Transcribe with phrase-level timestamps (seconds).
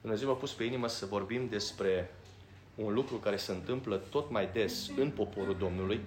[0.00, 2.10] Dumnezeu m-a pus pe inimă să vorbim despre
[2.74, 6.00] un lucru care se întâmplă tot mai des în poporul Domnului.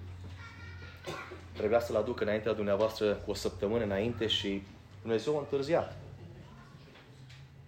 [1.53, 4.63] Trebuia să-l aduc înaintea dumneavoastră cu o săptămână înainte și
[5.01, 5.97] Dumnezeu a întârziat.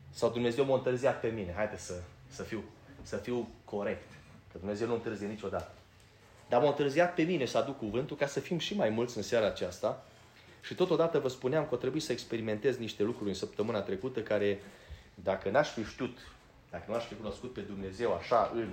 [0.09, 1.53] Sau Dumnezeu m-a întârziat pe mine.
[1.55, 2.63] Haideți să, să, fiu,
[3.01, 4.11] să fiu corect.
[4.51, 5.71] Că Dumnezeu nu întârzie niciodată.
[6.49, 9.23] Dar m-a întârziat pe mine să aduc cuvântul ca să fim și mai mulți în
[9.23, 10.05] seara aceasta.
[10.61, 14.61] Și totodată vă spuneam că o trebuie să experimentez niște lucruri în săptămâna trecută care,
[15.23, 16.17] dacă n-aș fi știut,
[16.71, 18.69] dacă nu aș fi cunoscut pe Dumnezeu așa în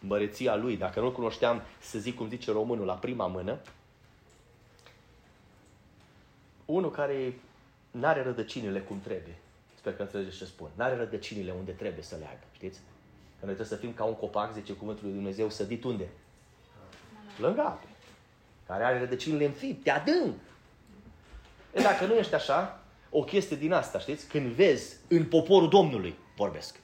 [0.00, 3.58] măreția Lui, dacă nu-L cunoșteam, să zic cum zice românul, la prima mână,
[6.64, 7.34] unul care
[7.90, 9.34] n-are rădăcinile cum trebuie.
[9.74, 10.68] Sper că înțelegeți ce spun.
[10.74, 12.78] N-are rădăcinile unde trebuie să leagă, știți?
[13.40, 16.08] Că noi trebuie să fim ca un copac, zice cuvântul lui Dumnezeu, sădit unde?
[17.38, 17.86] Lângă ape.
[18.66, 20.34] Care are rădăcinile înfipte, adânc.
[21.74, 22.83] E, dacă nu ești așa,
[23.16, 24.28] o chestie din asta, știți?
[24.28, 26.80] Când vezi în poporul Domnului, vorbesc,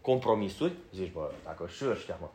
[0.00, 2.28] compromisuri, zici, bă, dacă și ăștia, mă,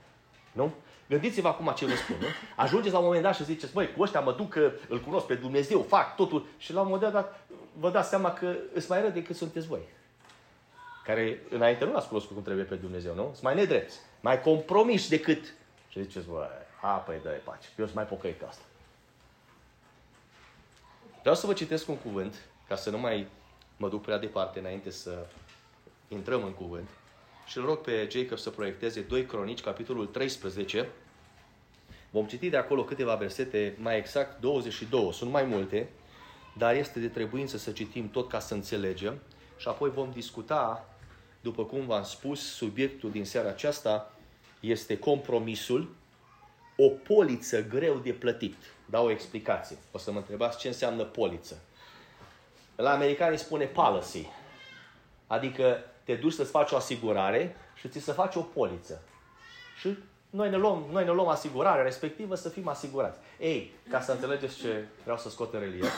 [0.52, 0.73] nu?
[1.08, 2.25] Gândiți-vă acum ce vă spun, nu?
[2.56, 5.25] Ajungeți la un moment dat și ziceți, băi, cu ăștia mă duc că îl cunosc
[5.25, 6.45] pe Dumnezeu, fac totul.
[6.58, 7.47] Și la un moment dat
[7.80, 9.81] vă dați seama că îți mai rău decât sunteți voi.
[11.03, 13.23] Care înainte nu l-ați cunoscut cum trebuie pe Dumnezeu, nu?
[13.23, 15.53] Sunt mai nedrepți, mai compromis decât...
[15.90, 16.47] Și ziceți, băi,
[16.81, 18.64] a, păi dă pace, eu sunt mai pocăit pe asta.
[21.20, 22.36] Vreau să vă citesc un cuvânt,
[22.70, 23.28] ca să nu mai
[23.78, 25.25] mă duc prea departe înainte să
[26.08, 26.89] intrăm în cuvânt.
[27.45, 30.90] Și îl rog pe Jacob să proiecteze 2 Cronici, capitolul 13.
[32.09, 35.14] Vom citi de acolo câteva versete, mai exact 22.
[35.14, 35.90] Sunt mai multe,
[36.58, 39.20] dar este de trebuință să citim tot ca să înțelegem.
[39.58, 40.90] Și apoi vom discuta,
[41.42, 44.14] după cum v-am spus, subiectul din seara aceasta
[44.59, 45.95] este compromisul,
[46.78, 48.56] o poliță greu de plătit.
[48.86, 49.78] Dau o explicație.
[49.92, 51.62] O să mă întrebați ce înseamnă poliță.
[52.81, 54.27] La americani spune policy.
[55.27, 59.02] Adică te duci să-ți faci o asigurare și ți să faci o poliță.
[59.80, 59.97] Și
[60.30, 63.19] noi ne, luăm, noi ne luăm asigurarea respectivă să fim asigurați.
[63.39, 65.94] Ei, ca să înțelegeți ce vreau să scot în relief,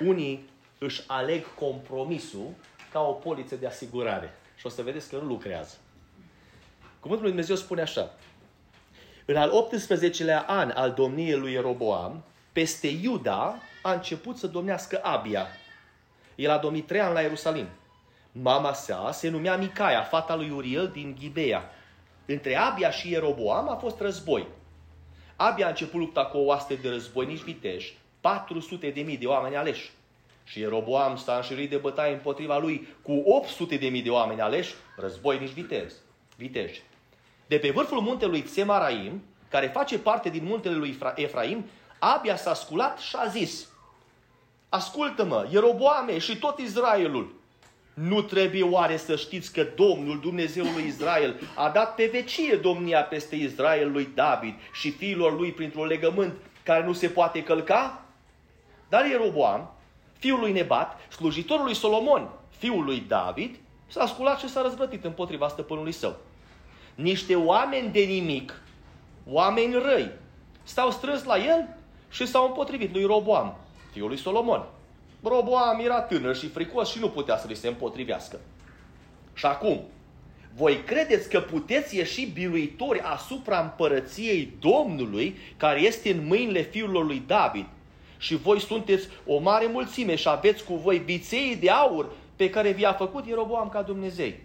[0.00, 2.50] unii își aleg compromisul
[2.92, 4.34] ca o poliță de asigurare.
[4.56, 5.76] Și o să vedeți că nu lucrează.
[7.00, 8.10] Cuvântul lui Dumnezeu spune așa.
[9.24, 15.46] În al 18-lea an al domniei lui Jeroboam, peste Iuda a început să domnească Abia.
[16.42, 17.66] El a domnit trei ani la Ierusalim.
[18.32, 21.70] Mama sa se numea Micaia, fata lui Uriel din Ghibea.
[22.26, 24.46] Între Abia și Ieroboam a fost război.
[25.36, 29.56] Abia a început lupta cu o oaste de războinici viteși, 400 de mii de oameni
[29.56, 29.90] aleși.
[30.44, 34.74] Și Ieroboam s-a înșirit de bătaie împotriva lui cu 800 de mii de oameni aleși,
[34.96, 35.94] războinici vitezi,
[36.36, 36.82] viteji.
[37.46, 41.64] De pe vârful muntelui Tsemaraim, care face parte din muntele lui Efraim,
[41.98, 43.71] Abia s-a sculat și a zis,
[44.74, 47.34] Ascultă-mă, Ieroboame și tot Israelul,
[47.94, 53.02] nu trebuie oare să știți că Domnul, Dumnezeul lui Israel, a dat pe vecie domnia
[53.02, 58.02] peste Israel lui David și fiilor lui printr-un legământ care nu se poate călca?
[58.88, 59.74] Dar Ieroboam,
[60.18, 62.28] fiul lui Nebat, slujitorul lui Solomon,
[62.58, 63.56] fiul lui David,
[63.86, 66.16] s-a sculat și s-a răzvrătit împotriva stăpânului său.
[66.94, 68.62] Niște oameni de nimic,
[69.26, 70.10] oameni răi,
[70.62, 71.76] s-au strâns la el
[72.10, 73.56] și s-au împotrivit lui Roboam,
[73.92, 74.64] fiul lui Solomon.
[75.22, 78.40] Roboam era tânăr și fricos și nu putea să li se împotrivească.
[79.34, 79.80] Și acum,
[80.54, 87.22] voi credeți că puteți ieși biruitori asupra împărăției Domnului, care este în mâinile fiului lui
[87.26, 87.66] David,
[88.18, 92.70] și voi sunteți o mare mulțime și aveți cu voi viței de aur pe care
[92.70, 94.40] vi-a făcut Ieroboam ca Dumnezei.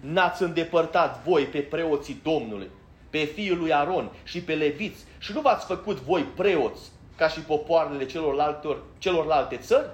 [0.00, 2.68] N-ați îndepărtat voi pe preoții Domnului,
[3.10, 6.80] pe fiul lui Aron și pe leviți și nu v-ați făcut voi preoți
[7.16, 9.86] ca și popoarele celorlalte, celorlalte țări?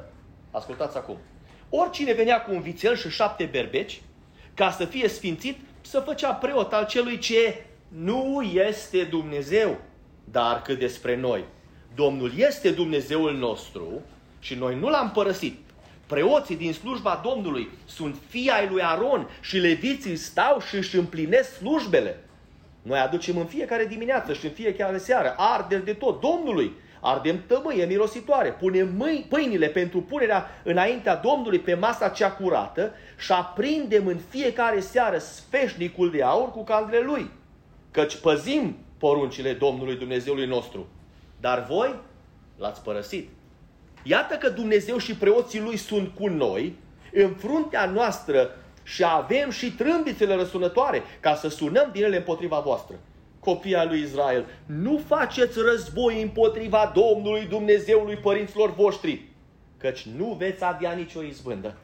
[0.50, 1.16] Ascultați acum.
[1.68, 4.02] Oricine venea cu un vițel și șapte berbeci,
[4.54, 9.76] ca să fie sfințit, să făcea preot al celui ce nu este Dumnezeu.
[10.24, 11.44] Dar că despre noi,
[11.94, 14.02] Domnul este Dumnezeul nostru
[14.38, 15.58] și noi nu l-am părăsit.
[16.06, 21.54] Preoții din slujba Domnului sunt fii ai lui Aron și leviții stau și își împlinesc
[21.56, 22.24] slujbele.
[22.82, 27.84] Noi aducem în fiecare dimineață și în fiecare seară arderi de tot Domnului ardem tămâie
[27.84, 34.16] mirositoare, punem mâini, pâinile pentru punerea înaintea Domnului pe masa cea curată și aprindem în
[34.28, 37.30] fiecare seară sfeșnicul de aur cu candele lui.
[37.91, 40.86] Căci păzim poruncile Domnului Dumnezeului nostru.
[41.41, 41.95] Dar voi
[42.56, 43.28] l-ați părăsit.
[44.03, 46.77] Iată că Dumnezeu și preoții lui sunt cu noi,
[47.12, 52.95] în fruntea noastră și avem și trâmbițele răsunătoare ca să sunăm din ele împotriva voastră
[53.48, 59.22] copii lui Israel, nu faceți război împotriva Domnului Dumnezeului părinților voștri,
[59.78, 61.77] căci nu veți avea nicio izbândă.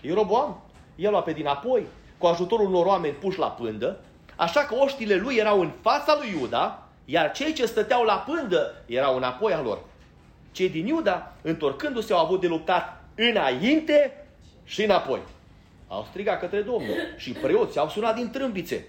[0.00, 0.62] Ieroboam
[0.94, 1.86] i-a luat pe dinapoi,
[2.18, 4.00] cu ajutorul unor oameni puși la pândă,
[4.36, 8.82] așa că oștile lui erau în fața lui Iuda, iar cei ce stăteau la pândă
[8.86, 9.78] erau înapoi a lor.
[10.52, 14.26] Cei din Iuda, întorcându-se, au avut de luptat înainte
[14.64, 15.20] și înapoi.
[15.88, 18.86] Au strigat către Domnul și preoții au sunat din trâmbițe.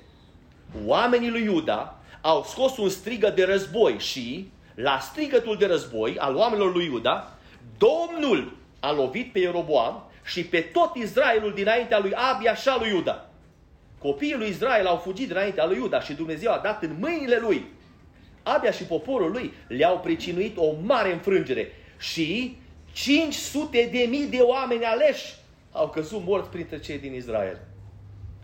[0.85, 6.35] Oamenii lui Iuda au scos un strigă de război și, la strigătul de război al
[6.35, 7.37] oamenilor lui Iuda,
[7.77, 12.89] Domnul a lovit pe Ieroboam și pe tot Israelul dinaintea lui Abia și a lui
[12.89, 13.29] Iuda.
[13.97, 17.65] Copiii lui Israel au fugit dinaintea lui Iuda și Dumnezeu a dat în mâinile lui.
[18.43, 22.57] Abia și poporul lui le-au pricinuit o mare înfrângere și
[22.91, 25.35] 500 de mii de oameni aleși
[25.71, 27.59] au căzut morți printre cei din Israel.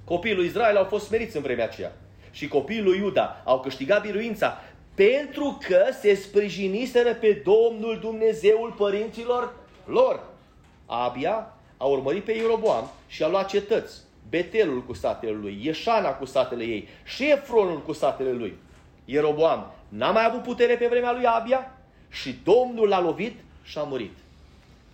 [0.04, 1.92] Copiii lui Israel au fost smeriți în vremea aceea.
[2.38, 4.62] Și copiii lui Iuda au câștigat biruința
[4.96, 9.54] pentru că se sprijiniseră pe Domnul Dumnezeul părinților
[9.86, 10.24] lor.
[10.86, 14.02] Abia a urmărit pe Ieroboam și a luat cetăți.
[14.30, 18.58] Betelul cu satele lui, Ieșana cu satele ei și Șefronul cu satele lui.
[19.06, 21.78] Ieroboam n-a mai avut putere pe vremea lui Abia
[22.10, 24.18] și Domnul l-a lovit și a murit.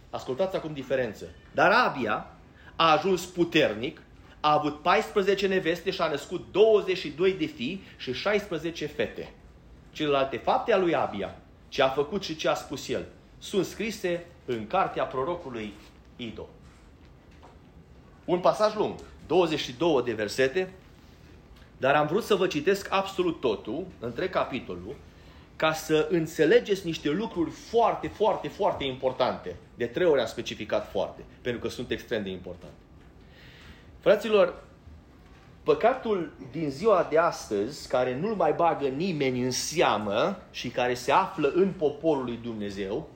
[0.10, 1.25] Ascultați acum diferență.
[1.54, 2.28] Dar Abia
[2.75, 4.01] a ajuns puternic,
[4.44, 9.34] a avut 14 neveste și a născut 22 de fii și 16 fete.
[9.92, 11.36] Celelalte fapte a lui Abia,
[11.68, 13.06] ce a făcut și ce a spus el,
[13.38, 15.74] sunt scrise în cartea prorocului
[16.16, 16.50] Ido.
[18.25, 20.74] Un pasaj lung, 22 de versete,
[21.78, 24.96] dar am vrut să vă citesc absolut totul, între capitolul,
[25.56, 29.56] ca să înțelegeți niște lucruri foarte, foarte, foarte importante.
[29.75, 32.82] De trei ori am specificat foarte, pentru că sunt extrem de importante.
[34.03, 34.63] Fraților,
[35.63, 41.11] păcatul din ziua de astăzi, care nu-l mai bagă nimeni în seamă și care se
[41.11, 43.09] află în poporul lui Dumnezeu,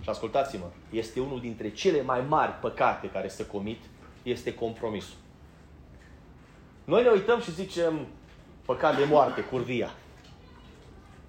[0.00, 3.80] și ascultați-mă, este unul dintre cele mai mari păcate care se comit,
[4.22, 5.16] este compromisul.
[6.84, 8.06] Noi ne uităm și zicem
[8.64, 9.90] păcat de moarte, curvia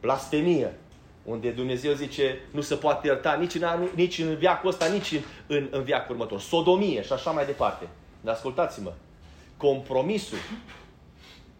[0.01, 0.79] blasfemie,
[1.23, 5.11] unde Dumnezeu zice nu se poate ierta nici în, anul, nici în viacul ăsta, nici
[5.11, 6.39] în, în, în viacul următor.
[6.39, 7.87] Sodomie și așa mai departe.
[8.23, 8.93] Dar ascultați-mă,
[9.57, 10.37] compromisul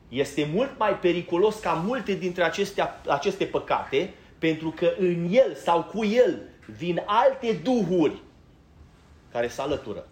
[0.10, 5.84] este mult mai periculos ca multe dintre aceste, aceste păcate, pentru că în el sau
[5.84, 6.42] cu el
[6.78, 8.22] vin alte duhuri
[9.32, 10.08] care se alătură.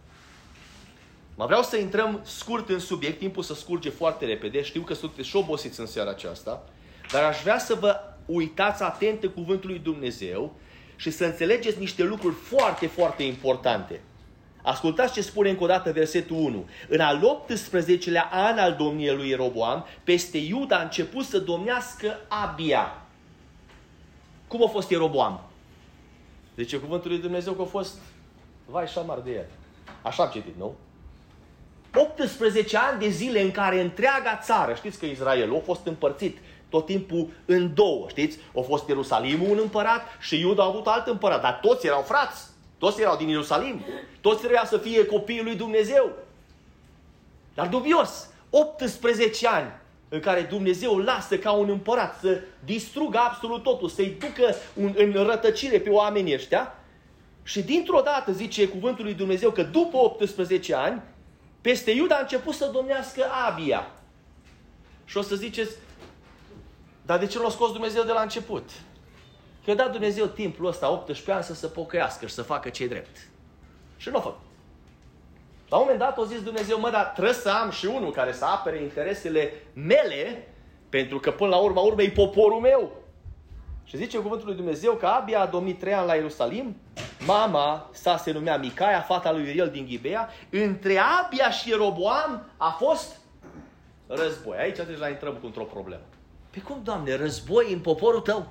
[1.36, 5.28] Mă vreau să intrăm scurt în subiect, timpul să scurge foarte repede, știu că sunteți
[5.28, 6.64] și obosiți în seara aceasta,
[7.12, 10.54] dar aș vrea să vă uitați atent în cuvântul lui Dumnezeu
[10.96, 14.02] și să înțelegeți niște lucruri foarte, foarte importante.
[14.62, 16.66] Ascultați ce spune încă o dată versetul 1.
[16.90, 23.02] În al 18-lea an al domniei lui Ieroboam, peste Iuda a început să domnească Abia.
[24.48, 25.42] Cum a fost Ieroboam?
[26.56, 27.98] Deci cuvântul lui Dumnezeu că a fost
[28.66, 29.46] vai și șamar de el.
[30.02, 30.76] Așa am citit, nu?
[31.96, 36.38] 18 ani de zile în care întreaga țară, știți că Israel a fost împărțit
[36.70, 38.38] tot timpul în două, știți?
[38.58, 42.51] A fost Ierusalimul un împărat și Iuda a avut alt împărat, dar toți erau frați,
[42.82, 43.86] toți erau din Ierusalim,
[44.22, 46.12] toți trebuia să fie copiii lui Dumnezeu.
[47.54, 49.72] Dar dubios, 18 ani
[50.10, 55.12] în care Dumnezeu lasă ca un împărat să distrugă absolut totul, să-i ducă un, în
[55.12, 56.76] rătăcire pe oamenii ăștia,
[57.44, 61.02] și dintr-o dată zice cuvântul lui Dumnezeu că după 18 ani,
[61.62, 63.92] peste Iuda a început să domnească Abia.
[65.06, 65.72] Și o să ziceți,
[67.06, 68.70] dar de ce l-a scos Dumnezeu de la început?
[69.66, 72.88] Că a dat Dumnezeu timpul ăsta, 18 ani, să se pocăiască și să facă ce
[72.88, 73.18] drept.
[73.98, 74.40] Și nu a făcut.
[75.70, 78.34] La un moment dat a zis Dumnezeu, mă, dar trebuie să am și unul care
[78.34, 80.48] să apere interesele mele,
[80.90, 82.92] pentru că până la urma urmei e poporul meu.
[83.84, 86.76] Și zice cuvântul lui Dumnezeu că Abia a domnit trei ani la Ierusalim,
[87.26, 92.70] mama sa se numea Micaia, fata lui Uriel din Ghibea, între Abia și Ieroboam a
[92.70, 93.16] fost
[94.08, 94.58] război.
[94.58, 96.04] Aici deja intrăm cu într-o problemă.
[96.50, 98.48] Pe cum, Doamne, război în poporul tău?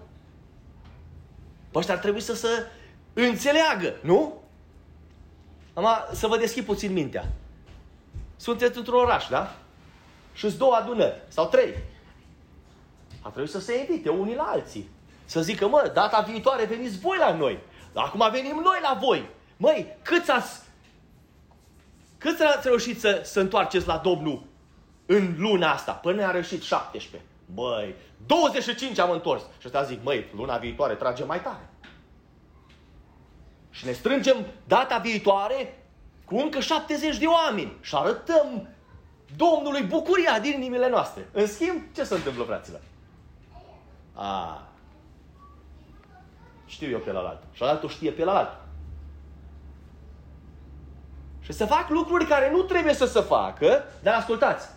[1.70, 2.66] Păi ăștia ar trebui să se
[3.12, 4.42] înțeleagă, nu?
[5.74, 7.24] Am să vă deschid puțin mintea.
[8.36, 9.56] Sunteți într-un oraș, da?
[10.32, 11.74] Și sunt două adunări, sau trei.
[13.22, 14.88] Ar trebui să se invite unii la alții.
[15.24, 17.58] Să zică, mă, data viitoare veniți voi la noi.
[17.94, 19.28] Acum venim noi la voi.
[19.56, 20.60] Măi, câți ați,
[22.18, 24.42] câți ați reușit să, să întoarceți la Domnul
[25.06, 25.92] în luna asta?
[25.92, 27.28] Până ne-a reușit 17.
[27.54, 27.94] Băi,
[28.26, 29.42] 25 am întors.
[29.42, 31.70] Și ăsta zic, măi, luna viitoare tragem mai tare.
[33.70, 35.84] Și ne strângem data viitoare
[36.24, 38.68] cu încă 70 de oameni și arătăm
[39.36, 41.28] Domnului bucuria din inimile noastre.
[41.32, 42.80] În schimb, ce se întâmplă, fraților?
[44.14, 44.62] A,
[46.66, 47.42] știu eu pe la alt.
[47.52, 48.58] Și altul știe pe la alt.
[51.40, 54.68] Și Și să fac lucruri care nu trebuie să se facă, dar ascultați.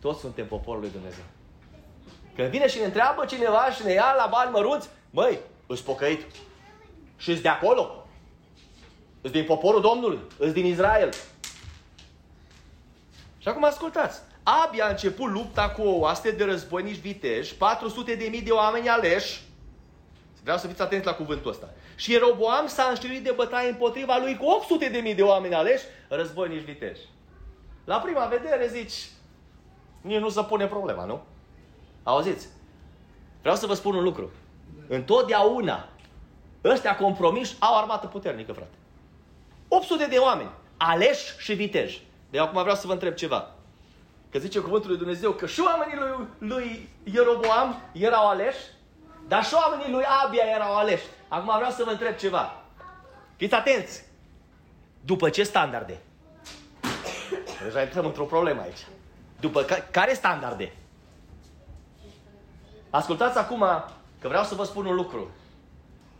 [0.00, 1.24] Toți suntem poporul lui Dumnezeu.
[2.34, 6.24] Când vine și ne întreabă cineva și ne ia la bani mărunți, măi, îți pocăit.
[7.16, 8.06] Și îți de acolo.
[9.20, 10.18] Îți din poporul Domnului.
[10.38, 11.12] Îți din Israel.
[13.38, 14.20] Și acum ascultați.
[14.42, 18.88] Abia a început lupta cu o oaste de războinici viteji, 400 de mii de oameni
[18.88, 19.40] aleși.
[20.42, 21.68] Vreau să fiți atenți la cuvântul ăsta.
[21.96, 25.84] Și Ieroboam s-a înștiruit de bătaie împotriva lui cu 800 de mii de oameni aleși,
[26.08, 27.00] războinici viteji.
[27.84, 29.08] La prima vedere zici,
[30.00, 31.22] nici nu se pune problema, nu?
[32.02, 32.48] Auziți?
[33.40, 34.30] Vreau să vă spun un lucru.
[34.88, 35.88] Întotdeauna
[36.64, 38.74] ăștia compromiși au armată puternică, frate.
[39.68, 42.02] 800 de oameni, aleși și viteji.
[42.30, 43.54] De acum vreau să vă întreb ceva.
[44.30, 48.58] Că zice cuvântul lui Dumnezeu că și oamenii lui, lui Ieroboam erau aleși,
[49.28, 51.04] dar și oamenii lui Abia erau aleși.
[51.28, 52.62] Acum vreau să vă întreb ceva.
[53.36, 54.04] Fiți atenți!
[55.04, 56.00] După ce standarde?
[57.64, 58.86] Deja intrăm într-o problemă aici.
[59.40, 60.72] După ca, care standarde?
[62.92, 63.64] Ascultați acum
[64.20, 65.30] că vreau să vă spun un lucru.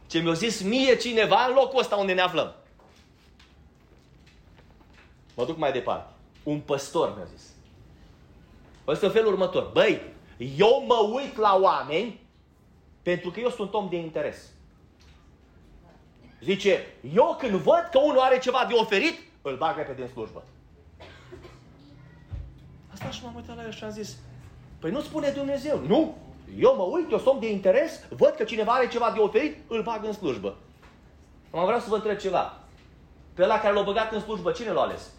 [0.07, 2.55] Ce mi-a zis mie cineva în locul ăsta unde ne aflăm.
[5.35, 6.13] Mă duc mai departe.
[6.43, 7.51] Un păstor mi-a zis.
[8.87, 9.71] Ăsta e felul următor.
[9.73, 10.03] Băi,
[10.57, 12.21] eu mă uit la oameni
[13.03, 14.51] pentru că eu sunt om de interes.
[16.43, 20.45] Zice, eu când văd că unul are ceva de oferit, îl bag repede în slujbă.
[22.93, 24.17] Asta și m-am uitat la el și am zis,
[24.79, 25.81] păi nu spune Dumnezeu.
[25.87, 26.17] Nu,
[26.59, 29.57] eu mă uit, eu sunt om de interes, văd că cineva are ceva de oferit,
[29.69, 30.57] îl bag în slujbă.
[31.51, 32.57] Am vreau să vă întreb ceva.
[33.35, 35.11] Pe la care l-a băgat în slujbă, cine l-a ales?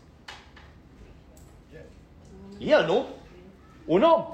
[2.57, 3.05] El, nu?
[3.85, 4.25] Un om.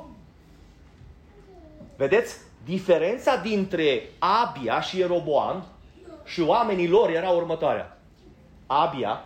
[1.96, 2.38] Vedeți?
[2.66, 5.66] Diferența dintre Abia și Ieroboam
[6.26, 7.98] și oamenii lor era următoarea.
[8.68, 9.24] Abia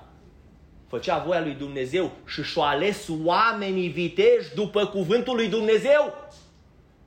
[0.88, 6.14] făcea voia lui Dumnezeu și și-a ales oamenii viteji după cuvântul lui Dumnezeu.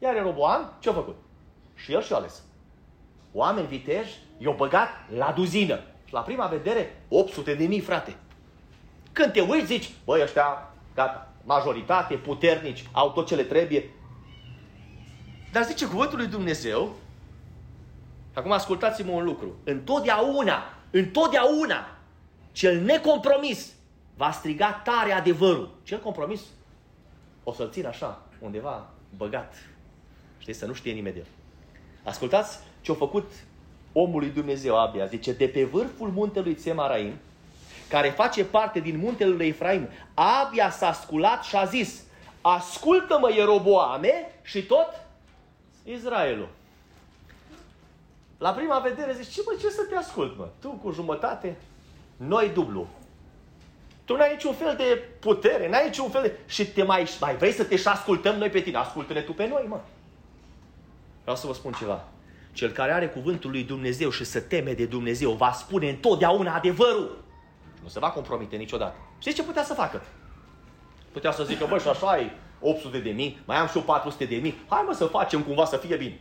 [0.07, 1.17] Iar Ieroboam ce-a făcut?
[1.75, 2.43] Și el și-a ales.
[3.33, 5.81] Oameni viteji i-au băgat la duzină.
[6.05, 8.17] Și la prima vedere, 800 de mii, frate.
[9.13, 13.91] Când te uiți, zici, băi, ăștia, gata, majoritate, puternici, au tot ce le trebuie.
[15.53, 16.95] Dar zice cuvântul lui Dumnezeu,
[18.35, 21.97] acum ascultați-mă un lucru, întotdeauna, întotdeauna,
[22.53, 23.73] cel necompromis
[24.17, 25.79] va striga tare adevărul.
[25.83, 26.41] Cel compromis
[27.45, 29.55] o să-l țin așa, undeva băgat.
[30.47, 31.27] Știi, să nu știe nimeni de el.
[32.05, 33.33] Ascultați ce a făcut
[33.93, 35.07] omul lui Dumnezeu Abia.
[35.07, 37.13] Zice, de pe vârful muntelui Țemaraim,
[37.89, 42.03] care face parte din muntele lui Efraim, Abia s-a sculat și a zis,
[42.41, 45.07] ascultă-mă Ieroboame și tot
[45.85, 46.49] Israelul.
[48.39, 50.49] La prima vedere zici, ce mă, ce să te ascult, mă?
[50.61, 51.57] Tu cu jumătate,
[52.17, 52.89] noi dublu.
[54.05, 56.39] Tu n-ai niciun fel de putere, n-ai niciun fel de...
[56.47, 58.77] Și te mai, mai vrei să te și ascultăm noi pe tine?
[58.77, 59.81] Ascultă-ne tu pe noi, mă.
[61.27, 62.05] Vreau să vă spun ceva.
[62.53, 67.25] Cel care are cuvântul lui Dumnezeu și să teme de Dumnezeu va spune întotdeauna adevărul.
[67.83, 68.97] Nu se va compromite niciodată.
[69.19, 70.03] Știți ce putea să facă?
[71.13, 74.25] Putea să zică, bă, și așa ai 800 de mii, mai am și eu 400
[74.25, 74.65] de mii.
[74.69, 76.21] Hai mă să facem cumva să fie bine.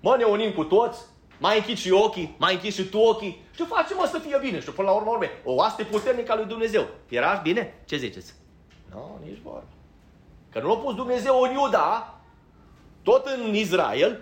[0.00, 1.00] Mă, ne unim cu toți,
[1.38, 4.60] mai închid și ochii, mai închid și tu ochii și facem mă să fie bine.
[4.60, 6.86] Și până la urmă, urme, o aste puternică a lui Dumnezeu.
[7.08, 7.74] Era bine?
[7.84, 8.34] Ce ziceți?
[8.90, 9.64] Nu, no, nici vorba.
[10.52, 12.15] Că nu l-a pus Dumnezeu în Iuda,
[13.06, 14.20] tot în Israel,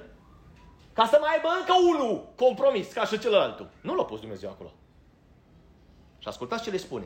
[0.93, 3.67] ca să mai aibă încă unul compromis ca și celălalt.
[3.81, 4.73] Nu l-a pus Dumnezeu acolo.
[6.19, 7.05] Și ascultați ce le spune.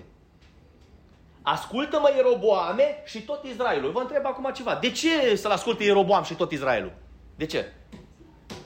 [1.43, 3.91] Ascultă-mă Ieroboame și tot Israelul.
[3.91, 4.75] Vă întreb acum ceva.
[4.75, 6.93] De ce să-l asculte Ieroboam și tot Israelul?
[7.37, 7.73] De ce?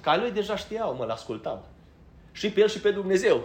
[0.00, 1.64] Ca lui deja știau, mă, l-ascultam.
[2.32, 3.40] Și pe el și pe Dumnezeu.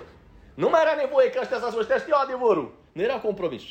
[0.53, 2.73] Nu mai era nevoie că ăștia să asculte, știau adevărul.
[2.91, 3.63] Nu era compromis.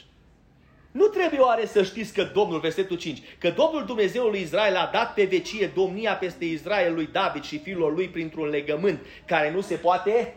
[0.96, 4.90] Nu trebuie oare să știți că Domnul, versetul 5, că Domnul Dumnezeul lui Israel a
[4.92, 9.60] dat pe vecie domnia peste Israel lui David și fiilor lui printr-un legământ care nu
[9.60, 10.36] se poate?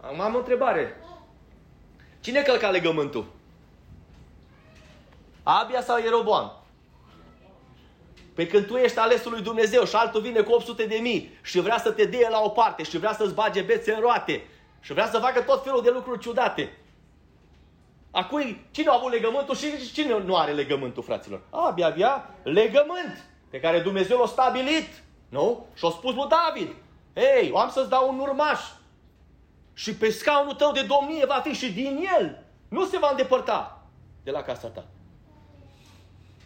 [0.00, 0.96] Am o întrebare.
[2.20, 3.26] Cine călca legământul?
[5.42, 6.62] Abia sau Ieroboam?
[8.34, 11.60] Pe când tu ești alesul lui Dumnezeu și altul vine cu 800 de mii și
[11.60, 14.46] vrea să te dea la o parte și vrea să-ți bage bețe în roate
[14.80, 16.72] și vrea să facă tot felul de lucruri ciudate.
[18.10, 21.40] Acum, cine a avut legământul și cine nu are legământul, fraților?
[21.50, 25.02] Abia avea legământ pe care Dumnezeu l-a stabilit.
[25.28, 25.66] Nu?
[25.74, 26.74] Și-a spus lui David,
[27.14, 28.60] Ei, am să-ți dau un urmaș.
[29.74, 32.44] Și pe scaunul tău de domnie va fi și din el.
[32.68, 33.82] Nu se va îndepărta
[34.24, 34.84] de la casa ta.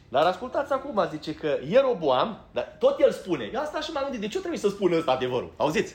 [0.08, 4.20] Dar ascultați acum, zice că Ieroboam, dar tot el spune, eu asta și m-am gândit,
[4.20, 5.52] de ce trebuie să spună ăsta adevărul?
[5.56, 5.94] Auziți?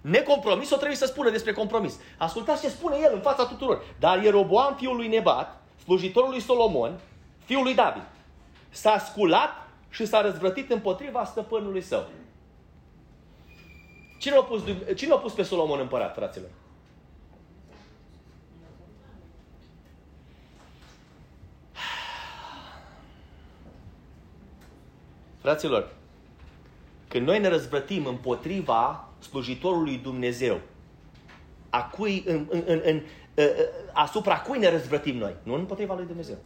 [0.00, 1.98] Necompromis, o trebuie să spună despre compromis.
[2.18, 3.82] Ascultați ce spune el în fața tuturor.
[3.98, 7.00] Dar Ieroboam, fiul lui Nebat, slujitorul lui Solomon,
[7.44, 8.02] fiul lui David,
[8.68, 12.06] s-a sculat și s-a răzvrătit împotriva stăpânului său.
[14.18, 14.62] Cine a pus,
[14.96, 16.48] cine a pus pe Solomon împărat, fraților?
[25.40, 25.92] Fraților,
[27.08, 30.60] când noi ne răzvrătim împotriva slujitorului Dumnezeu,
[31.70, 33.02] a cui, în, în, în, în,
[33.38, 33.46] ă, ă,
[33.92, 35.34] asupra cui ne răzvrătim noi?
[35.42, 36.36] Nu împotriva lui Dumnezeu.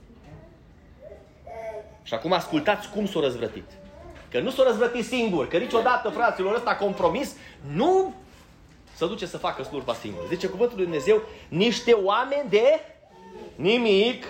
[2.03, 3.65] Și acum ascultați cum s-a răzvrătit.
[4.31, 7.37] Că nu s-a răzvrătit singur, că niciodată, fraților, ăsta compromis,
[7.73, 8.15] nu
[8.95, 10.27] să duce să facă slujba singur.
[10.29, 12.81] Zice cuvântul lui Dumnezeu, niște oameni de
[13.57, 14.25] nimic,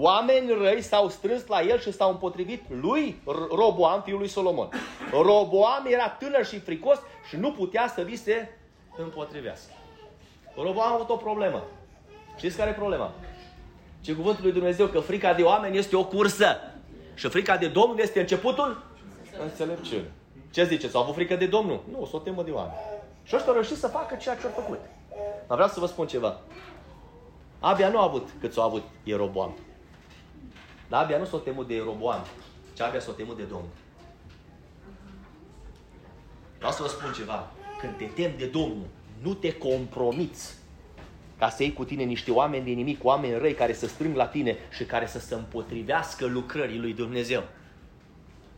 [0.00, 3.22] oameni răi s-au strâns la el și s-au împotrivit lui
[3.54, 4.68] Roboam, fiul lui Solomon.
[5.10, 6.98] Roboam era tânăr și fricos
[7.28, 8.48] și nu putea să vi se
[8.96, 9.72] împotrivească.
[10.56, 11.62] Roboam a avut o problemă.
[12.36, 13.12] Știți care e problema?
[14.00, 16.56] Ce cuvântul lui Dumnezeu că frica de oameni este o cursă.
[17.14, 18.82] Și frica de Domnul este începutul
[19.42, 20.10] înțelepciunii.
[20.50, 20.96] Ce ziceți?
[20.96, 21.80] Au avut frică de Domnul?
[21.90, 22.74] Nu, s-o temă de oameni.
[23.22, 24.78] Și ăștia au reușit să facă ceea ce au făcut.
[25.46, 26.40] Dar vreau să vă spun ceva.
[27.60, 29.54] Abia nu a avut cât s-a avut Ieroboam.
[30.88, 32.24] Dar abia nu s-o temut de Ieroboam,
[32.74, 33.70] ci abia s-o temut de Domnul.
[36.56, 37.50] Vreau să vă spun ceva.
[37.80, 38.86] Când te temi de Domnul,
[39.22, 40.54] nu te compromiți
[41.38, 44.26] ca să iei cu tine niște oameni de nimic, oameni răi care să strâng la
[44.26, 47.42] tine și care să se împotrivească lucrării lui Dumnezeu.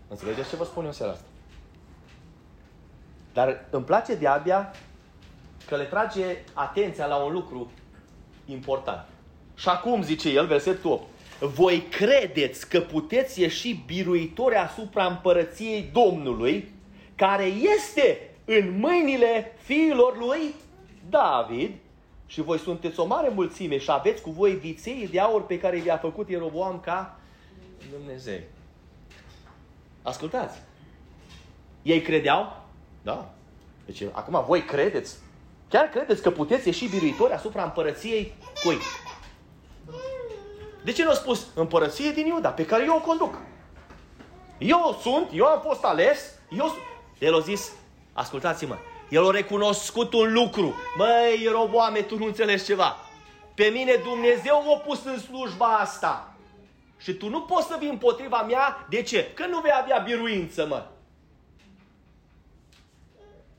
[0.08, 1.24] Înțelegeți ce vă spun eu seara asta?
[3.32, 4.70] Dar îmi place de abia
[5.66, 7.70] că le trage atenția la un lucru
[8.44, 9.06] important.
[9.54, 11.02] Și acum, zice el, versetul 8,
[11.40, 16.72] voi credeți că puteți ieși biruitori asupra împărăției Domnului,
[17.14, 20.54] care este în mâinile fiilor lui
[21.08, 21.70] David,
[22.26, 25.76] și voi sunteți o mare mulțime și aveți cu voi viței de aur pe care
[25.76, 27.18] i-a făcut Ieroboam ca
[27.90, 28.40] Dumnezeu.
[30.02, 30.58] Ascultați.
[31.82, 32.62] Ei credeau?
[33.02, 33.34] Da.
[33.84, 35.16] Deci, acum voi credeți?
[35.68, 38.76] Chiar credeți că puteți ieși biruitori asupra împărăției cui?
[40.86, 43.38] De ce nu a spus împărăție din Iuda, pe care eu o conduc?
[44.58, 46.82] Eu sunt, eu am fost ales, eu sunt.
[47.18, 47.72] El a zis,
[48.12, 48.76] ascultați-mă,
[49.10, 50.74] el a recunoscut un lucru.
[50.96, 52.96] Măi, roboame, tu nu înțelegi ceva.
[53.54, 56.34] Pe mine Dumnezeu m-a pus în slujba asta.
[56.98, 58.86] Și tu nu poți să vii împotriva mea.
[58.90, 59.30] De ce?
[59.34, 60.86] Că nu vei avea biruință, mă.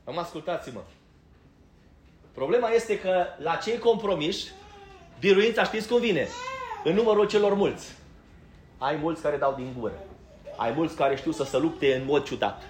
[0.04, 0.80] Am ascultați-mă.
[2.32, 4.44] Problema este că la cei compromiși,
[5.20, 6.28] biruința știți cum vine?
[6.84, 7.96] În numărul celor mulți.
[8.78, 9.94] Ai mulți care dau din gură.
[10.56, 12.62] Ai mulți care știu să se lupte în mod ciudat.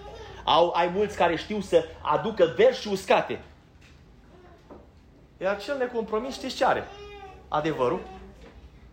[0.45, 3.41] Au, ai mulți care știu să aducă verși uscate.
[5.41, 6.87] Iar cel necompromis știți ce are?
[7.49, 8.01] Adevărul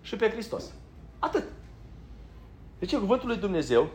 [0.01, 0.63] și pe Hristos.
[1.19, 1.43] Atât.
[2.79, 3.87] Deci cuvântul lui Dumnezeu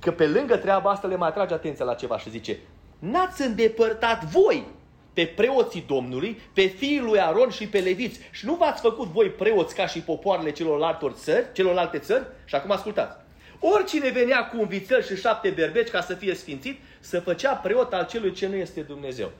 [0.00, 2.58] că pe lângă treaba asta le mai atrage atenția la ceva și zice
[2.98, 4.66] N-ați îndepărtat voi
[5.14, 8.20] pe preoții Domnului, pe fiii lui Aron și pe leviți.
[8.30, 12.24] Și nu v-ați făcut voi preoți ca și popoarele celorlalte țări, celorlalte țări?
[12.44, 13.16] Și acum ascultați.
[13.60, 17.92] Oricine venea cu un vițel și șapte berbeci ca să fie sfințit, să făcea preot
[17.92, 19.30] al celui ce nu este Dumnezeu.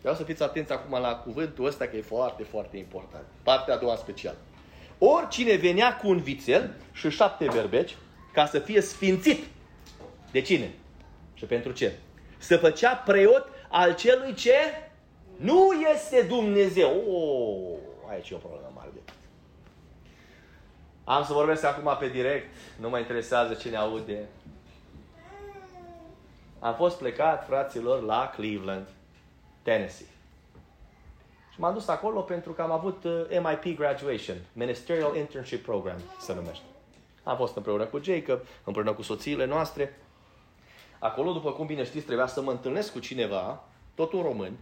[0.00, 3.24] Vreau să fiți atenți acum la cuvântul ăsta că e foarte, foarte important.
[3.42, 4.34] Partea a doua special.
[4.98, 7.96] Oricine venea cu un vițel și șapte berbeci
[8.32, 9.44] ca să fie sfințit.
[10.30, 10.70] De cine?
[11.34, 11.92] Și pentru ce?
[12.38, 14.52] Să făcea preot al celui ce
[15.38, 16.90] nu este Dumnezeu.
[17.08, 17.78] Oh,
[18.10, 19.12] aici e o problemă mare de
[21.04, 24.28] Am să vorbesc acum pe direct, nu mă interesează cine aude.
[26.58, 28.88] Am fost plecat, fraților, la Cleveland,
[29.62, 30.06] Tennessee.
[31.52, 36.34] Și m-am dus acolo pentru că am avut uh, MIP Graduation, Ministerial Internship Program, se
[36.34, 36.64] numește.
[37.22, 39.98] Am fost împreună cu Jacob, împreună cu soțiile noastre.
[40.98, 44.56] Acolo, după cum bine știți, trebuia să mă întâlnesc cu cineva, tot un român,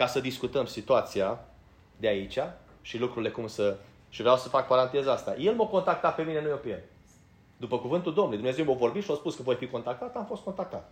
[0.00, 1.38] ca să discutăm situația
[1.96, 2.38] de aici
[2.82, 3.76] și lucrurile cum să...
[4.08, 5.34] Și vreau să fac paranteza asta.
[5.34, 6.82] El m-a contactat pe mine, nu eu pe el.
[7.56, 10.42] După cuvântul Domnului, Dumnezeu m-a vorbit și a spus că voi fi contactat, am fost
[10.42, 10.90] contactat.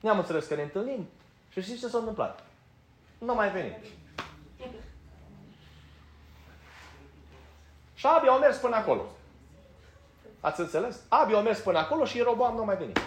[0.00, 1.08] Ne-am înțeles că ne întâlnim
[1.48, 2.44] și știți ce s-a întâmplat?
[3.18, 3.76] Nu mai venit.
[7.94, 9.02] Și Abi au mers până acolo.
[10.40, 11.00] Ați înțeles?
[11.08, 12.98] Abi au mers până acolo și Roboam nu mai venit.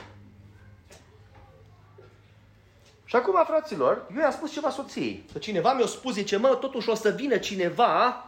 [3.12, 5.26] Și acum, fraților, eu i-am spus ceva soției.
[5.34, 8.26] Că cineva mi-a spus, zice, mă, totuși o să vină cineva,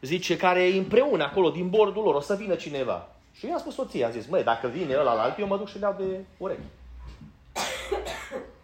[0.00, 3.08] zice, care e împreună acolo, din bordul lor, o să vină cineva.
[3.32, 5.56] Și eu i-am spus soției, am zis, măi, dacă vine ăla la alt, eu mă
[5.56, 6.60] duc și le iau de urechi.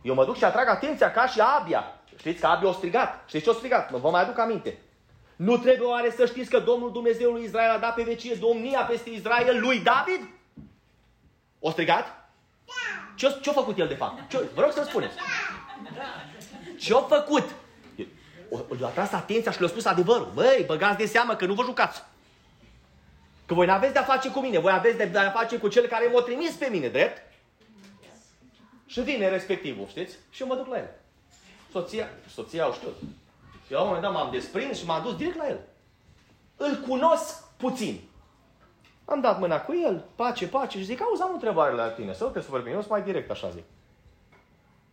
[0.03, 2.01] Eu mă duc și atrag atenția ca și Abia.
[2.17, 3.25] Știți că Abi a strigat.
[3.27, 3.91] Știți ce a strigat?
[3.91, 4.79] Mă vă mai aduc aminte.
[5.37, 8.81] Nu trebuie oare să știți că Domnul Dumnezeul lui Israel a dat pe vecie domnia
[8.81, 10.29] peste Israel lui David?
[11.59, 12.28] O strigat?
[13.17, 14.31] Ce, ce-a făcut el de fapt?
[14.31, 15.15] Ce, vă rog să-mi spuneți.
[16.79, 17.55] Ce-a făcut?
[18.79, 20.31] Le-a tras atenția și le-a spus adevărul.
[20.35, 22.03] Băi, băgați de seamă că nu vă jucați.
[23.47, 26.21] Că voi n-aveți de-a face cu mine, voi aveți de-a face cu cel care m-a
[26.21, 27.33] trimis pe mine, drept?
[28.87, 30.17] Și vine respectivul, știți?
[30.31, 30.91] Și eu mă duc la el.
[31.73, 32.89] Soția, soția o știu.
[33.67, 35.61] Și la un moment dat m-am desprins și m-am dus direct la el.
[36.57, 38.01] Îl cunosc puțin.
[39.09, 42.13] Am dat mâna cu el, pace, pace și zic, auzi, am o întrebare la tine,
[42.13, 43.65] să te să vorbim, eu sunt mai direct așa zic.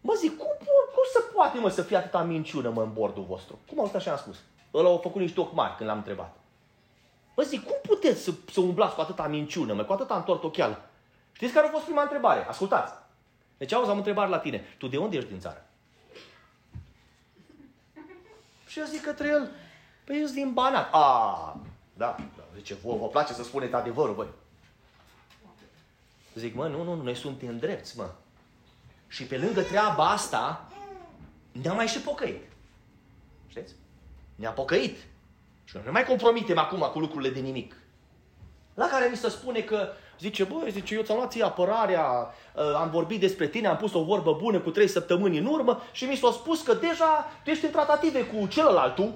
[0.01, 0.47] Mă zic, cum,
[0.93, 3.59] cum se poate mă să fie atâta minciună mă în bordul vostru?
[3.67, 4.37] Cum au așa am spus?
[4.73, 6.35] Ăla au făcut niște ochi mari când l-am întrebat.
[7.35, 10.89] Mă zic, cum puteți să, să umblați cu atâta minciună, mă, cu atâta întortocheală?
[11.31, 12.47] Știți care a fost prima întrebare?
[12.47, 12.93] Ascultați.
[13.57, 14.75] Deci auzi, am o întrebare la tine.
[14.77, 15.65] Tu de unde ești din țară?
[18.67, 19.51] Și eu zic către el,
[20.03, 20.93] păi eu din Banat.
[20.93, 21.57] A,
[21.93, 24.27] da, da, zice, vă, vă place să spuneți adevărul, băi.
[26.35, 28.09] Zic, mă, nu, nu, noi suntem drepți, mă.
[29.07, 30.69] Și pe lângă treaba asta,
[31.51, 32.41] ne-am mai și pocăit.
[33.47, 33.73] Știți?
[34.35, 34.97] Ne-a pocăit.
[35.63, 37.75] Și nu ne mai compromitem acum cu lucrurile de nimic.
[38.73, 39.87] La care mi se spune că,
[40.19, 43.93] zice, băi, zice, eu ți-am luat ție apărarea, uh, am vorbit despre tine, am pus
[43.93, 47.49] o vorbă bună cu trei săptămâni în urmă și mi s-a spus că deja tu
[47.49, 49.13] ești în tratative cu celălaltul.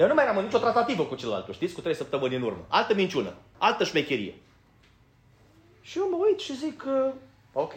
[0.00, 2.64] Dar nu mai am nicio tratativă cu celălalt, știți, cu trei săptămâni în urmă.
[2.68, 4.34] Altă minciună, altă șmecherie.
[5.80, 7.12] Și eu mă uit și zic, uh,
[7.52, 7.72] ok.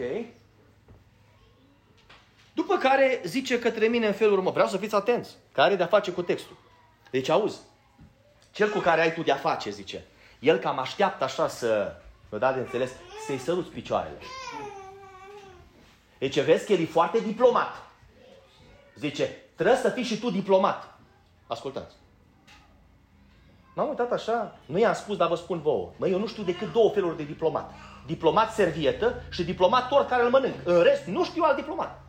[2.54, 5.86] După care zice către mine în felul urmă, vreau să fiți atenți, care are de-a
[5.86, 6.56] face cu textul.
[7.12, 7.60] Deci auzi,
[8.52, 10.06] cel cu care ai tu de-a face, zice,
[10.40, 11.96] el cam așteaptă așa să,
[12.30, 12.92] vă da de înțeles,
[13.26, 14.18] să-i săruți picioarele.
[16.18, 17.90] Deci vezi că el e foarte diplomat.
[18.96, 20.98] Zice, trebuie să fii și tu diplomat.
[21.48, 22.02] Ascultați.
[23.74, 25.90] M-am uitat așa, nu i-am spus, dar vă spun vouă.
[25.98, 27.74] Măi, eu nu știu decât două feluri de diplomat.
[28.06, 30.56] Diplomat servietă și diplomat tort care îl mănânc.
[30.64, 32.02] În rest, nu știu alt diplomat.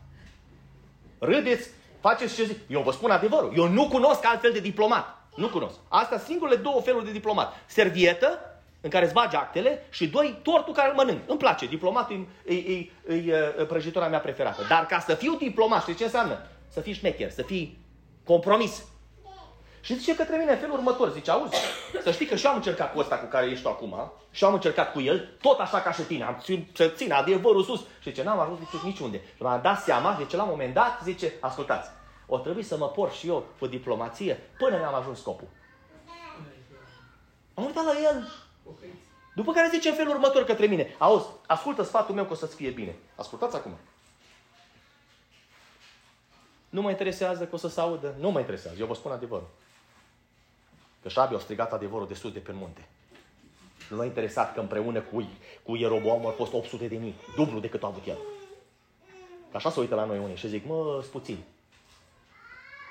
[1.19, 2.59] Râdeți, faceți ce zic.
[2.67, 3.53] Eu vă spun adevărul.
[3.55, 5.05] Eu nu cunosc altfel de diplomat.
[5.35, 5.75] Nu cunosc.
[5.87, 7.53] Astea singurele două feluri de diplomat.
[7.65, 8.39] Servietă,
[8.81, 11.19] în care îți bagi actele, și doi, tortul care îl mănânc.
[11.27, 13.13] Îmi place, diplomatul e, e, e,
[13.59, 14.61] e prăjitura mea preferată.
[14.69, 16.37] Dar ca să fiu diplomat, știți ce înseamnă?
[16.67, 17.79] Să fii șmecher, să fii
[18.23, 18.83] compromis.
[19.85, 21.55] Și zice către mine în felul următor, zice, auzi,
[22.03, 24.53] să știi că și am încercat cu ăsta cu care ești tu acum, și am
[24.53, 27.79] încercat cu el, tot așa ca și tine, am țin, să țin adevărul sus.
[27.79, 29.21] Și zice, n-am ajuns zice, niciunde.
[29.35, 31.89] Și m-am dat seama, zice, la un moment dat, zice, ascultați,
[32.27, 35.47] o trebuie să mă por și eu cu diplomație până mi-am ajuns scopul.
[37.53, 38.27] Am uitat la el.
[39.35, 42.55] După care zice în felul următor către mine, auzi, ascultă sfatul meu că o să-ți
[42.55, 42.95] fie bine.
[43.15, 43.77] Ascultați acum.
[46.69, 48.15] Nu mă interesează că o să se audă.
[48.19, 49.47] Nu mă interesează, eu vă spun adevărul.
[51.05, 52.87] Că Șabi a strigat adevărul de sus de pe munte.
[53.89, 55.29] Nu l-a interesat că împreună cu,
[55.63, 58.17] cu Ieroboam au fost 800 de mii, dublu decât a avut el.
[59.51, 61.37] Așa se uită la noi unii și zic, mă, puțin.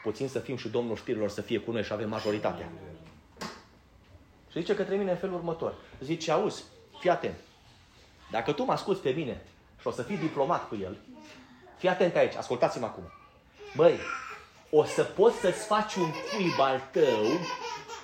[0.03, 2.73] Puțin să fim și Domnul știrilor să fie cu noi și avem majoritatea.
[4.51, 5.75] Și zice către mine în felul următor.
[6.01, 6.65] Zice, auzi,
[6.99, 7.37] fii atent.
[8.31, 9.43] Dacă tu mă asculți pe mine
[9.81, 10.97] și o să fii diplomat cu el,
[11.77, 13.05] fii atent aici, ascultați-mă acum.
[13.77, 13.99] Băi,
[14.71, 17.25] o să poți să-ți faci un cuib al tău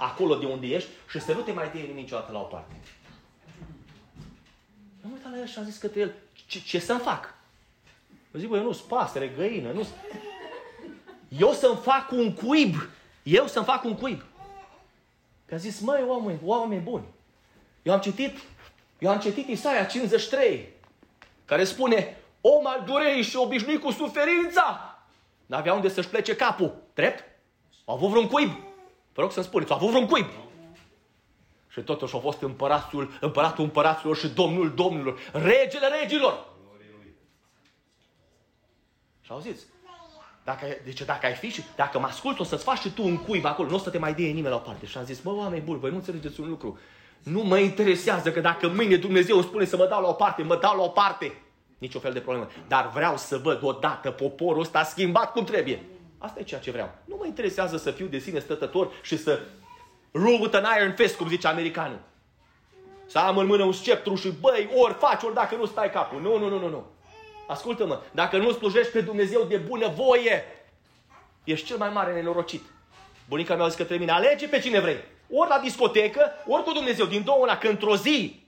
[0.00, 2.74] acolo de unde ești și să nu te mai dea niciodată la o parte.
[5.04, 6.14] Am uitat la el și am zis către el,
[6.46, 7.34] ce, ce să-mi fac?
[8.34, 9.86] Eu zic, băi, eu nu sunt pasăre, găină, nu
[11.38, 12.74] Eu să-mi fac un cuib.
[13.22, 14.22] Eu să-mi fac un cuib.
[15.46, 17.04] Că a zis, măi, oameni, oameni buni.
[17.82, 18.38] Eu am citit,
[18.98, 20.68] eu am citit Isaia 53,
[21.44, 24.98] care spune, om al durerii și obișnuit cu suferința,
[25.46, 26.82] n-avea unde să-și plece capul.
[26.94, 27.24] Drept?
[27.84, 28.50] Au avut vreun cuib.
[29.20, 30.26] Vă rog să-mi spuneți, au avut vreun cuib.
[31.68, 36.46] Și totuși a fost împăratul, împăratul împăraților și domnul domnilor, regele regilor.
[39.20, 39.64] Și auziți,
[40.44, 43.16] dacă, deci dacă ai fi și dacă mă ascult, o să-ți faci și tu un
[43.16, 44.87] cuib acolo, nu o să te mai dea nimeni la o parte.
[44.87, 46.78] Și am zis, mă, oameni buni, voi nu înțelegeți un lucru.
[47.22, 50.42] Nu mă interesează că dacă mâine Dumnezeu îmi spune să mă dau la o parte,
[50.42, 51.42] mă dau la o parte.
[51.78, 52.48] Nici o fel de problemă.
[52.68, 55.85] Dar vreau să văd odată poporul ăsta schimbat cum trebuie.
[56.22, 56.90] Asta e ceea ce vreau.
[57.04, 59.40] Nu mă interesează să fiu de sine stătător și să
[60.14, 62.00] rule with an iron fist, cum zice americanul.
[63.06, 66.20] Să am în mână un sceptru și băi, ori faci, ori dacă nu stai capul.
[66.20, 66.87] Nu, nu, nu, nu, nu.
[67.48, 70.44] Ascultă-mă, dacă nu slujești pe Dumnezeu de bună voie,
[71.44, 72.62] ești cel mai mare nenorocit.
[73.28, 74.98] Bunica mea a zis către mine, alege pe cine vrei.
[75.30, 77.06] Ori la discotecă, ori cu Dumnezeu.
[77.06, 78.42] Din două una, că într-o zi,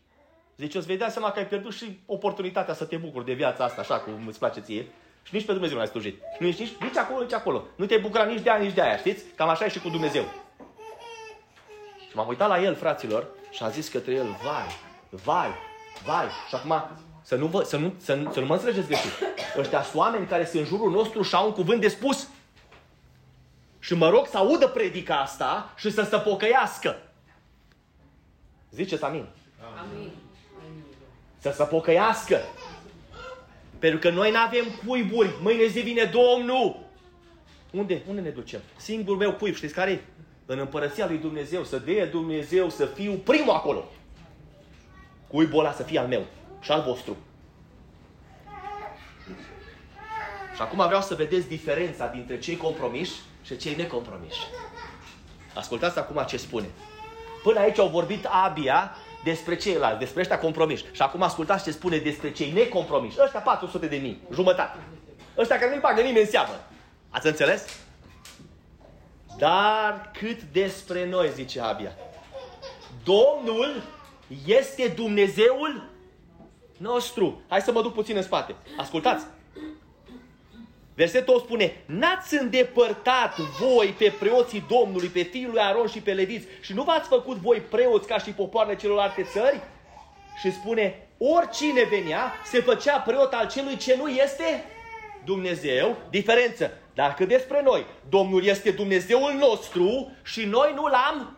[0.57, 3.65] zice, îți vei da seama că ai pierdut și oportunitatea să te bucuri de viața
[3.65, 4.87] asta, așa cum îți place ție.
[5.23, 6.23] Și nici pe Dumnezeu nu ai slujit.
[6.39, 7.65] Nu ești nici, nici acolo, nici acolo.
[7.77, 9.25] Nu te-ai bucurat nici de aia, nici de aia, știți?
[9.37, 10.23] Cam așa e și cu Dumnezeu.
[12.09, 14.67] Și m-am uitat la el, fraților, și am zis către el, vai,
[15.11, 15.51] vai,
[16.05, 16.27] vai.
[16.49, 16.85] Și acum,
[17.23, 19.13] să nu, vă, să nu, să nu, să nu mă înțelegeți greșit.
[19.59, 22.29] Ăștia sunt oameni care sunt în jurul nostru și au un cuvânt de spus.
[23.79, 26.97] Și mă rog să audă predica asta și să se pocăiască.
[28.71, 29.29] Ziceți amin.
[29.81, 30.11] Amin.
[31.39, 32.41] Să se pocăiască.
[33.83, 35.31] Pentru că noi nu avem cuiburi.
[35.41, 36.77] Mâine zi vine Domnul.
[37.71, 38.03] Unde?
[38.09, 38.61] Unde ne ducem?
[38.77, 40.01] Singurul meu cuib, știți care e?
[40.47, 41.65] În împărăția lui Dumnezeu.
[41.65, 43.85] Să dea Dumnezeu să fiu primul acolo.
[45.27, 46.25] Cuibul ăla să fie al meu
[46.61, 47.17] și al vostru.
[50.55, 53.13] Și acum vreau să vedeți diferența dintre cei compromiși
[53.45, 54.41] și cei necompromiși.
[55.55, 56.67] Ascultați acum ce spune.
[57.43, 60.85] Până aici au vorbit Abia despre ceilalți, despre ăștia compromiși.
[60.93, 63.17] Și acum ascultați ce spune despre cei necompromiși.
[63.23, 64.79] Ăștia 400 de mii, jumătate.
[65.39, 66.61] Ăștia care nu-i bagă nimeni în seamă.
[67.11, 67.81] Ați înțeles?
[69.39, 71.93] Dar cât despre noi, zice Abia.
[73.05, 73.83] Domnul
[74.47, 75.91] este Dumnezeul
[76.77, 77.43] nostru.
[77.49, 78.55] Hai să mă duc puțin în spate.
[78.77, 79.25] Ascultați.
[80.95, 86.13] Versetul 8 spune, n-ați îndepărtat voi pe preoții Domnului, pe fiul lui Aron și pe
[86.13, 89.61] leviți și nu v-ați făcut voi preoți ca și popoarele celorlalte țări?
[90.41, 94.65] Și spune, oricine venea se făcea preot al celui ce nu este
[95.25, 95.97] Dumnezeu.
[96.11, 96.71] Diferență.
[96.95, 101.37] Dar cât despre noi, Domnul este Dumnezeul nostru și noi nu l-am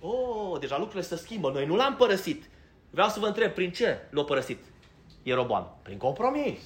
[0.00, 1.50] Oh, deja lucrurile se schimbă.
[1.50, 2.48] Noi nu l-am părăsit.
[2.90, 4.58] Vreau să vă întreb, prin ce l-a părăsit
[5.22, 5.78] Ieroboam?
[5.82, 6.58] Prin compromis.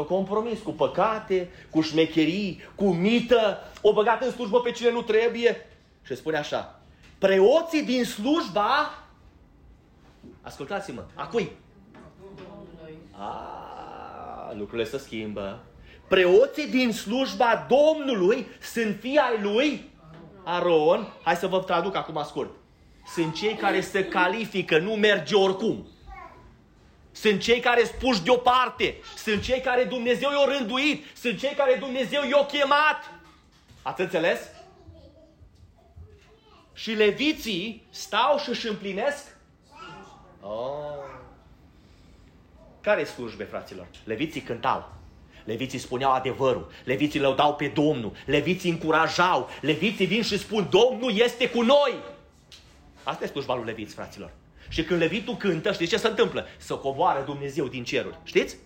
[0.00, 5.02] S-a compromis cu păcate, cu șmecherii, cu mită, o băgat în slujbă pe cine nu
[5.02, 5.66] trebuie.
[6.02, 6.80] Și spune așa,
[7.18, 9.04] preoții din slujba,
[10.42, 11.52] ascultați-mă, a cui?
[13.10, 15.64] A, lucrurile se schimbă.
[16.08, 19.90] Preoții din slujba Domnului sunt fii ai lui
[20.44, 21.12] Aron.
[21.22, 22.50] Hai să vă traduc acum scurt.
[23.14, 25.86] Sunt cei care se califică, nu merge oricum.
[27.12, 28.96] Sunt cei care spuși deoparte.
[29.16, 31.04] Sunt cei care Dumnezeu i-a rânduit.
[31.16, 33.10] Sunt cei care Dumnezeu i-a chemat.
[33.82, 34.40] Ați înțeles?
[36.72, 39.36] Și leviții stau și își împlinesc?
[40.40, 40.90] Oh.
[42.80, 43.86] Care slujbe, fraților?
[44.04, 44.92] Leviții cântau.
[45.44, 51.50] Leviții spuneau adevărul, leviții lăudau pe Domnul, leviții încurajau, leviții vin și spun Domnul este
[51.50, 51.94] cu noi.
[53.02, 54.30] Asta e slujba lui leviți, fraților.
[54.70, 56.46] Și când levitul cântă, știți ce se întâmplă?
[56.56, 58.18] Să coboară Dumnezeu din ceruri.
[58.22, 58.56] Știți?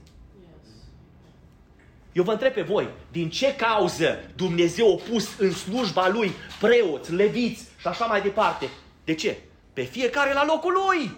[2.13, 7.13] Eu vă întreb pe voi, din ce cauză Dumnezeu a pus în slujba lui preoți,
[7.13, 8.69] leviți și așa mai departe?
[9.05, 9.39] De ce?
[9.73, 11.11] Pe fiecare la locul lui.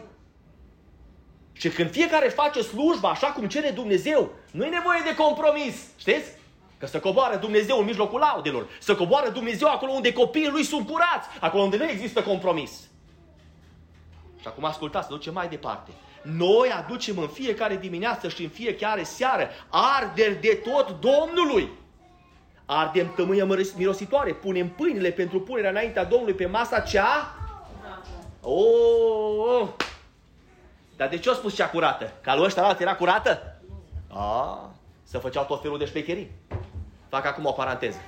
[1.53, 5.75] Și când fiecare face slujba așa cum cere Dumnezeu, nu e nevoie de compromis.
[5.97, 6.31] Știți?
[6.79, 10.87] Că să coboară Dumnezeu în mijlocul laudelor, să coboară Dumnezeu acolo unde copiii lui sunt
[10.87, 12.89] curați, acolo unde nu există compromis.
[14.47, 15.91] Și acum ascultați, duce mai departe.
[16.23, 21.69] Noi aducem în fiecare dimineață și în fiecare seară arderi de tot Domnului.
[22.67, 27.35] Ardem tămâie mirositoare, punem pâinile pentru punerea înaintea Domnului pe masa cea...
[28.41, 29.69] Oh, oh.
[30.97, 32.13] Dar de ce a spus cea curată?
[32.21, 33.61] Ca lui ăștia era curată?
[34.09, 34.59] Ah,
[35.03, 36.31] să făceau tot felul de șpecherii.
[37.09, 37.99] Fac acum o paranteză.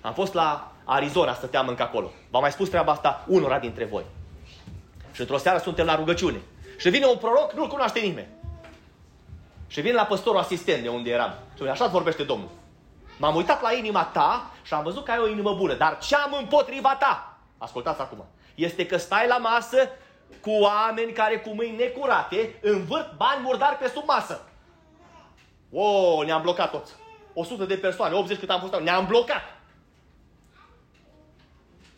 [0.00, 2.10] Am fost la Arizona, stăteam încă acolo.
[2.30, 4.04] V-am mai spus treaba asta unora dintre voi.
[5.14, 6.40] Și într-o seară suntem la rugăciune.
[6.78, 8.28] Și vine un proroc, nu-l cunoaște nimeni.
[9.66, 11.30] Și vine la păstorul asistent de unde eram.
[11.30, 12.48] Și spune, așa vorbește Domnul.
[13.18, 15.74] M-am uitat la inima ta și am văzut că ai o inimă bună.
[15.74, 17.38] Dar ce am împotriva ta?
[17.58, 18.24] Ascultați acum.
[18.54, 19.88] Este că stai la masă
[20.40, 24.48] cu oameni care cu mâini necurate învârt bani murdari pe sub masă.
[25.72, 26.92] O, ne-am blocat toți.
[27.34, 29.42] 100 de persoane, 80 cât am fost, ne-am blocat.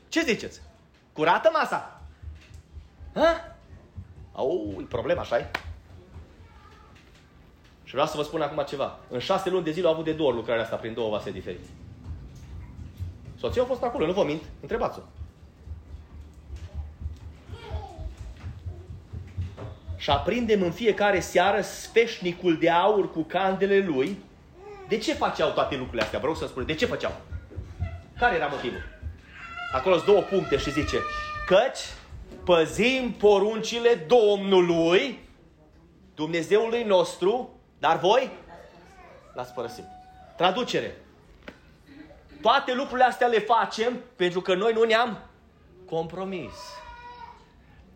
[0.08, 0.60] Ce ziceți?
[1.12, 1.95] Curată masa?
[3.16, 3.56] Ha?
[4.32, 5.50] Au, e problema, așa -i?
[7.84, 8.98] Și vreau să vă spun acum ceva.
[9.08, 11.30] În șase luni de zile au avut de două ori lucrarea asta prin două vase
[11.30, 11.66] diferite.
[13.38, 14.42] Soția a fost acolo, nu vă mint.
[14.60, 15.02] Întrebați-o.
[19.96, 24.18] Și aprindem în fiecare seară sfeșnicul de aur cu candele lui.
[24.88, 26.18] De ce făceau toate lucrurile astea?
[26.18, 26.66] Vreau să spun.
[26.66, 27.12] De ce făceau?
[28.18, 28.82] Care era motivul?
[29.72, 30.96] Acolo sunt două puncte și zice
[31.46, 31.78] Căci
[32.46, 35.18] păzim poruncile Domnului,
[36.14, 38.30] Dumnezeului nostru, dar voi
[39.34, 39.84] l-ați părăsit.
[40.36, 40.96] Traducere.
[42.40, 45.18] Toate lucrurile astea le facem pentru că noi nu ne-am
[45.86, 46.54] compromis.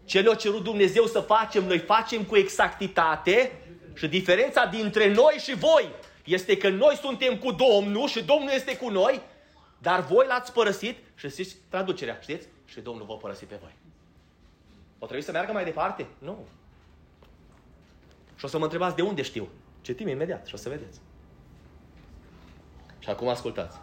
[0.04, 3.52] Ce ne-a cerut Dumnezeu să facem, noi facem cu exactitate
[3.94, 5.88] și diferența dintre noi și voi
[6.24, 9.20] este că noi suntem cu Domnul și Domnul este cu noi,
[9.78, 12.46] dar voi l-ați părăsit și știți traducerea, știți?
[12.64, 13.79] Și Domnul vă părăsit pe voi.
[15.02, 16.06] O trebuie să meargă mai departe?
[16.18, 16.38] Nu.
[18.36, 19.48] Și o să mă întrebați de unde știu.
[19.80, 21.00] Citim imediat și o să vedeți.
[22.98, 23.78] Și acum ascultați.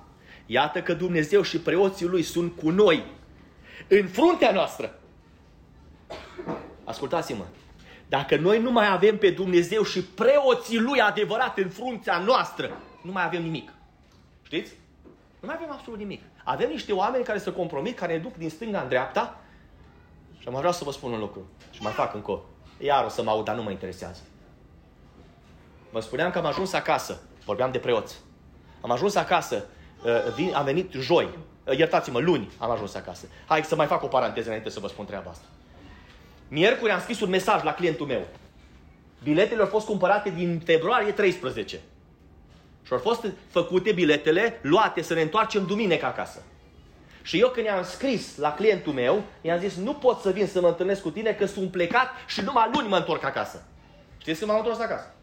[0.46, 3.06] Iată că Dumnezeu și preoții Lui sunt cu noi,
[3.88, 5.00] în fruntea noastră.
[6.84, 7.46] Ascultați-mă.
[8.08, 13.12] Dacă noi nu mai avem pe Dumnezeu și preoții Lui adevărat în fruntea noastră, nu
[13.12, 13.74] mai avem nimic.
[14.42, 14.74] Știți?
[15.40, 16.22] Nu mai avem absolut nimic.
[16.44, 19.42] Avem niște oameni care se compromit, care ne duc din stânga în dreapta
[20.39, 21.45] și mai vreau să vă spun un lucru.
[21.71, 22.41] Și mai fac încă.
[22.78, 24.21] Iar o să mă aud, dar nu mă interesează.
[25.91, 27.21] Vă spuneam că am ajuns acasă.
[27.45, 28.17] Vorbeam de preoți.
[28.82, 29.65] Am ajuns acasă.
[30.38, 31.30] Uh, am venit joi.
[31.63, 33.28] Uh, iertați-mă, luni am ajuns acasă.
[33.45, 35.45] Hai să mai fac o paranteză înainte să vă spun treaba asta.
[36.47, 38.28] Miercuri am scris un mesaj la clientul meu.
[39.23, 41.80] Biletele au fost cumpărate din februarie 13.
[42.84, 46.41] Și au fost făcute biletele, luate să ne întoarcem duminică acasă.
[47.28, 50.62] Și eu când i-am scris la clientul meu, i-am zis, nu pot să vin să
[50.62, 53.63] mă întâlnesc cu tine că sunt plecat și numai luni mă întorc acasă.
[54.18, 55.13] Știți când m-am întors acasă?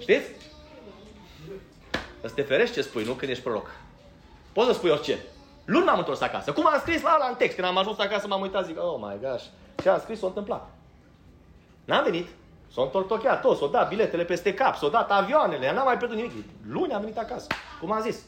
[0.00, 0.30] Știți?
[2.20, 3.70] Să te ferești ce spui, nu când ești proroc.
[4.52, 5.18] Poți să spui orice.
[5.64, 6.52] Luni m-am întors acasă.
[6.52, 8.98] Cum am scris la ala în text, când am ajuns acasă m-am uitat, zic, oh
[9.00, 9.44] my gosh,
[9.82, 10.70] ce am scris s-a întâmplat.
[11.84, 12.28] N-am venit.
[12.72, 16.32] S-au întortocheat toți, s-au dat biletele peste cap, s-au dat avioanele, n-am mai pierdut nimic.
[16.66, 17.46] Luni am venit acasă,
[17.80, 18.22] cum am zis.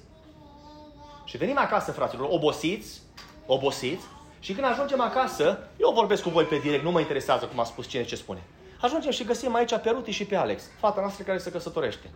[1.31, 3.01] Și venim acasă, fraților, obosiți,
[3.47, 4.05] obosiți,
[4.41, 7.65] și când ajungem acasă, eu vorbesc cu voi pe direct, nu mă interesează cum a
[7.65, 8.43] spus cine ce spune.
[8.81, 12.11] Ajungem și găsim aici pe Ruti și pe Alex, fata noastră care se căsătorește.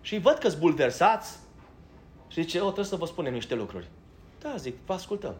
[0.00, 1.38] Și văd că bulversați
[2.28, 3.88] și zice, o, trebuie să vă spunem niște lucruri.
[4.40, 5.34] Da, zic, vă ascultăm.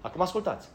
[0.00, 0.68] Acum ascultați.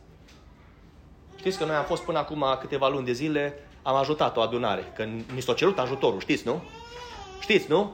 [1.38, 4.92] Știți că noi am fost până acum câteva luni de zile, am ajutat o adunare,
[4.96, 6.62] că mi s-a cerut ajutorul, știți, nu?
[7.40, 7.94] Știți, nu?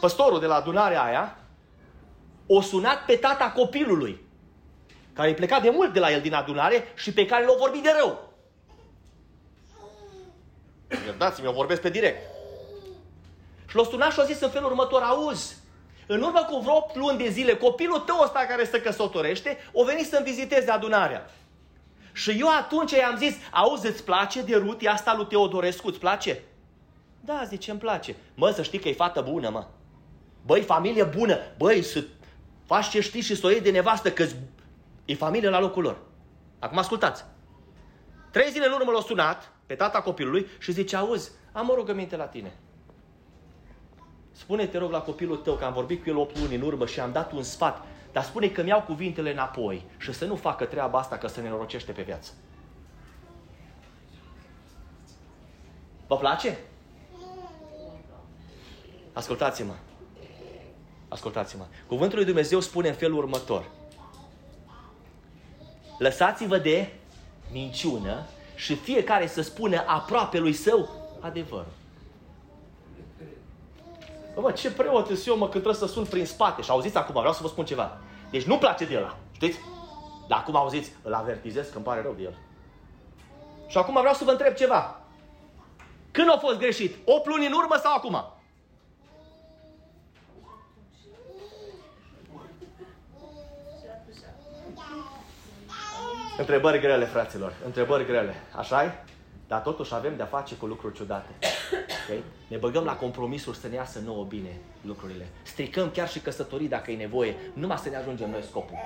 [0.00, 1.36] Păstorul de la adunarea aia
[2.46, 4.20] o sunat pe tata copilului,
[5.12, 7.82] care e plecat de mult de la el din adunare și pe care l-a vorbit
[7.82, 8.32] de rău.
[11.04, 12.18] Iertați-mi, eu vorbesc pe direct.
[13.68, 15.56] Și l-a sunat și a zis în felul următor, auzi,
[16.06, 19.84] în urmă cu vreo 8 luni de zile, copilul tău ăsta care se căsătorește, o
[19.84, 21.30] venit să-mi viziteze adunarea.
[22.12, 26.42] Și eu atunci i-am zis, auzi, îți place de Ruti asta lui Teodorescu, îți place?
[27.20, 28.16] Da, zice, îmi place.
[28.34, 29.66] Mă, să știi că e fată bună, mă.
[30.46, 31.38] Băi, familie bună.
[31.56, 32.04] Băi, să
[32.66, 34.26] faci ce știi și să o iei de nevastă, că
[35.04, 35.98] e familie la locul lor.
[36.58, 37.24] Acum ascultați.
[38.30, 42.16] Trei zile în urmă l-a sunat pe tata copilului și zice, auzi, am o rugăminte
[42.16, 42.52] la tine.
[44.32, 46.86] Spune, te rog, la copilul tău că am vorbit cu el 8 luni în urmă
[46.86, 50.64] și am dat un sfat, dar spune că mi-au cuvintele înapoi și să nu facă
[50.64, 52.32] treaba asta că se nenorocește pe viață.
[56.06, 56.58] Vă place?
[59.12, 59.74] Ascultați-mă.
[61.10, 61.64] Ascultați-mă.
[61.86, 63.64] Cuvântul lui Dumnezeu spune în felul următor.
[65.98, 66.92] Lăsați-vă de
[67.52, 70.88] minciună și fiecare să spună aproape lui său
[71.20, 71.72] adevărul.
[74.34, 76.62] Bă, mă, ce preot sunt eu, mă, când trebuie să sun prin spate.
[76.62, 77.98] Și auziți acum, vreau să vă spun ceva.
[78.30, 79.58] Deci nu-mi place de el, știți?
[80.28, 82.38] Dar acum auziți, îl avertizez că îmi pare rău de el.
[83.66, 85.00] Și acum vreau să vă întreb ceva.
[86.10, 86.96] Când a fost greșit?
[87.04, 88.24] 8 luni în urmă sau acum?
[96.40, 97.52] Întrebări grele, fraților.
[97.64, 98.34] Întrebări grele.
[98.56, 98.92] așa -i?
[99.48, 101.28] Dar totuși avem de-a face cu lucruri ciudate.
[102.04, 102.22] Okay?
[102.48, 105.26] Ne băgăm la compromisuri să ne iasă nouă bine lucrurile.
[105.42, 108.76] Stricăm chiar și căsătorii dacă e nevoie, numai să ne ajungem noi scopul.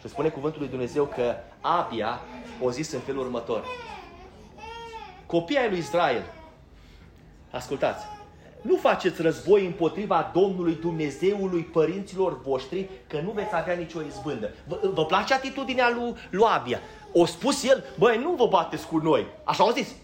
[0.00, 2.20] Și spune cuvântul lui Dumnezeu că Abia
[2.60, 3.64] o zis în felul următor.
[5.26, 6.22] Copiii ai lui Israel,
[7.50, 8.04] ascultați,
[8.64, 14.50] nu faceți război împotriva Domnului Dumnezeului părinților voștri, că nu veți avea nicio izbândă.
[14.68, 16.80] Vă, vă place atitudinea lui, lui Abia?
[17.12, 19.26] O spus el, băi, nu vă bateți cu noi.
[19.44, 19.94] Așa au zis.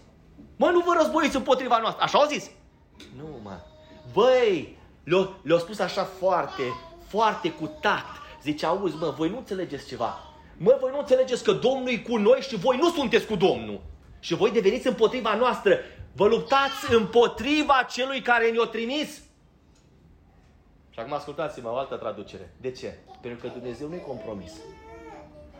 [0.55, 2.03] Mă, nu vă războiți împotriva noastră.
[2.03, 2.49] Așa au zis.
[3.17, 3.59] Nu, mă.
[4.13, 6.63] Băi, le-au le spus așa foarte,
[7.07, 8.15] foarte cu tact.
[8.43, 10.17] Zice, auzi, mă, voi nu înțelegeți ceva.
[10.57, 13.81] Mă, voi nu înțelegeți că Domnul e cu noi și voi nu sunteți cu Domnul.
[14.19, 15.77] Și voi deveniți împotriva noastră.
[16.15, 19.21] Vă luptați împotriva celui care ne-a trimis.
[20.89, 22.53] Și acum ascultați-mă o altă traducere.
[22.61, 22.97] De ce?
[23.21, 24.51] Pentru că Dumnezeu nu e compromis.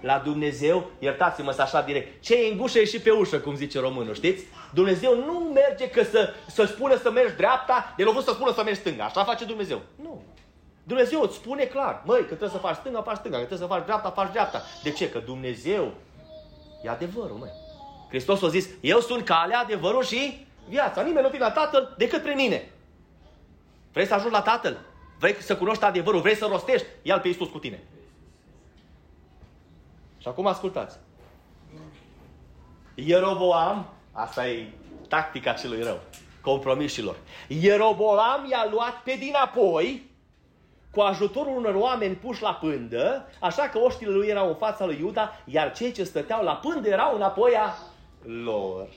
[0.01, 3.55] La Dumnezeu, iertați-mă să așa direct, ce e în gușă e și pe ușă, cum
[3.55, 4.43] zice românul, știți?
[4.73, 8.63] Dumnezeu nu merge că să, să spună să mergi dreapta, de lovul să spună să
[8.63, 9.03] mergi stânga.
[9.03, 9.81] Așa face Dumnezeu.
[9.95, 10.21] Nu.
[10.83, 13.73] Dumnezeu îți spune clar, măi, că trebuie să faci stânga, faci stânga, că trebuie să
[13.73, 14.61] faci dreapta, faci dreapta.
[14.83, 15.09] De ce?
[15.09, 15.93] Că Dumnezeu
[16.83, 17.60] e adevărul, măi.
[18.11, 21.01] Hristos a zis, eu sunt calea, adevărul și viața.
[21.01, 22.71] Nimeni nu vine la Tatăl decât prin mine.
[23.91, 24.77] Vrei să ajungi la Tatăl?
[25.19, 26.21] Vrei să cunoști adevărul?
[26.21, 26.87] Vrei să rostești?
[27.01, 27.83] Ia-L pe Iisus cu tine.
[30.17, 30.97] Și acum ascultați.
[32.95, 34.67] Ieroboam, asta e
[35.07, 35.99] tactica celui rău,
[36.41, 37.15] compromișilor.
[37.47, 40.09] Ieroboam i-a luat pe dinapoi
[40.91, 44.97] cu ajutorul unor oameni puși la pândă, așa că oștile lui erau în fața lui
[44.99, 47.73] Iuda, iar cei ce stăteau la pândă erau înapoi a
[48.23, 48.89] lor.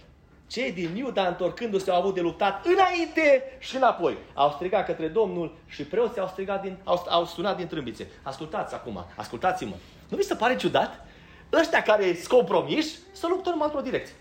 [0.46, 4.16] Cei din Iuda, întorcându-se, au avut de luptat înainte și înapoi.
[4.34, 8.08] Au strigat către Domnul și preoții au, strigat din, au, au sunat din trâmbițe.
[8.22, 9.74] Ascultați acum, ascultați-mă.
[10.08, 11.06] Nu vi se pare ciudat?
[11.52, 14.14] Ăștia care sunt compromiși să luptă numai într-o direcție.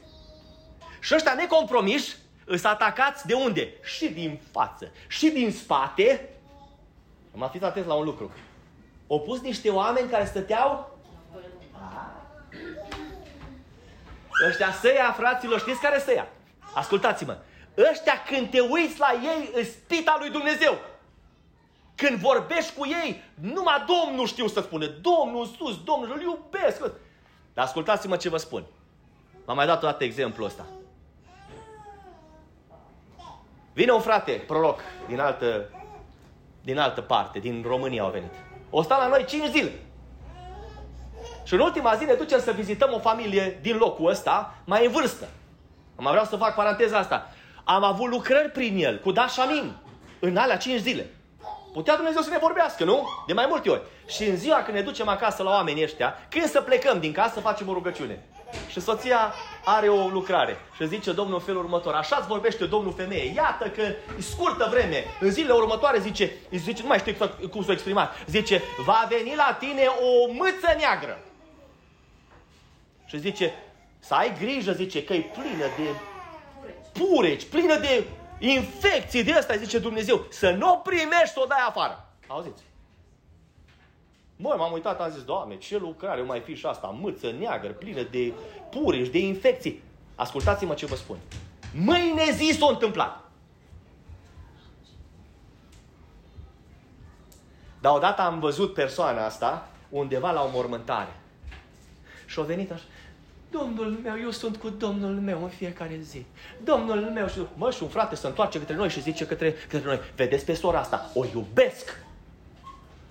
[1.00, 3.74] Și ăștia necompromiși îs atacați de unde?
[3.84, 6.30] Și din față, și din spate.
[7.40, 8.32] Am fiți atenți la un lucru.
[9.08, 10.98] Au pus niște oameni care stăteau
[14.48, 16.28] Ăștia săia, fraților, știți care săia?
[16.74, 17.38] Ascultați-mă.
[17.92, 20.78] Ăștia când te uiți la ei, îți pita lui Dumnezeu.
[21.96, 24.86] Când vorbești cu ei, numai Domnul știu să spună.
[24.86, 26.80] Domnul sus, Domnul îl iubesc.
[27.54, 28.64] Dar ascultați-mă ce vă spun.
[29.46, 30.66] M-am mai dat o dată exemplul ăsta.
[33.74, 35.70] Vine un frate, proroc, din altă,
[36.62, 38.34] din altă parte, din România au venit.
[38.70, 39.72] O sta la noi 5 zile.
[41.44, 44.92] Și în ultima zi ne ducem să vizităm o familie din locul ăsta, mai în
[44.92, 45.28] vârstă.
[45.96, 47.30] Am vreau să fac paranteza asta.
[47.64, 49.76] Am avut lucrări prin el, cu Dașamin,
[50.20, 51.10] în alea 5 zile.
[51.74, 53.08] Putea Dumnezeu să ne vorbească, nu?
[53.28, 53.82] De mai multe ori.
[54.08, 57.40] Și în ziua când ne ducem acasă la oamenii ăștia, când să plecăm din casă,
[57.40, 58.26] facem o rugăciune.
[58.68, 59.34] Și soția
[59.66, 63.68] are o lucrare și zice Domnul în felul următor, așa îți vorbește Domnul femeie, iată
[63.68, 67.72] că e scurtă vreme, în zilele următoare zice, zice nu mai știu exact cum s-o
[67.72, 71.20] exprimat, zice, va veni la tine o mâță neagră.
[73.14, 73.54] Și zice,
[74.00, 75.96] să ai grijă, zice, că e plină de
[76.92, 78.08] pureci, plină de
[78.40, 82.10] infecții de asta, zice Dumnezeu, să nu o primești, să o dai afară.
[82.28, 82.64] Auziți?
[84.36, 88.02] Măi, m-am uitat, am zis, Doamne, ce lucrare mai fi și asta, mâță neagră, plină
[88.02, 88.34] de
[88.70, 89.84] purici, de infecții.
[90.16, 91.18] Ascultați-mă ce vă spun.
[91.76, 93.32] Mâine zi s-a întâmplat.
[97.82, 101.20] Dar odată am văzut persoana asta undeva la o mormântare.
[102.26, 102.84] Și a venit așa,
[103.60, 106.26] Domnul meu, eu sunt cu Domnul meu în fiecare zi.
[106.64, 109.86] Domnul meu și mă, și un frate se întoarce către noi și zice către, către
[109.86, 111.98] noi, vedeți pe sora asta, o iubesc.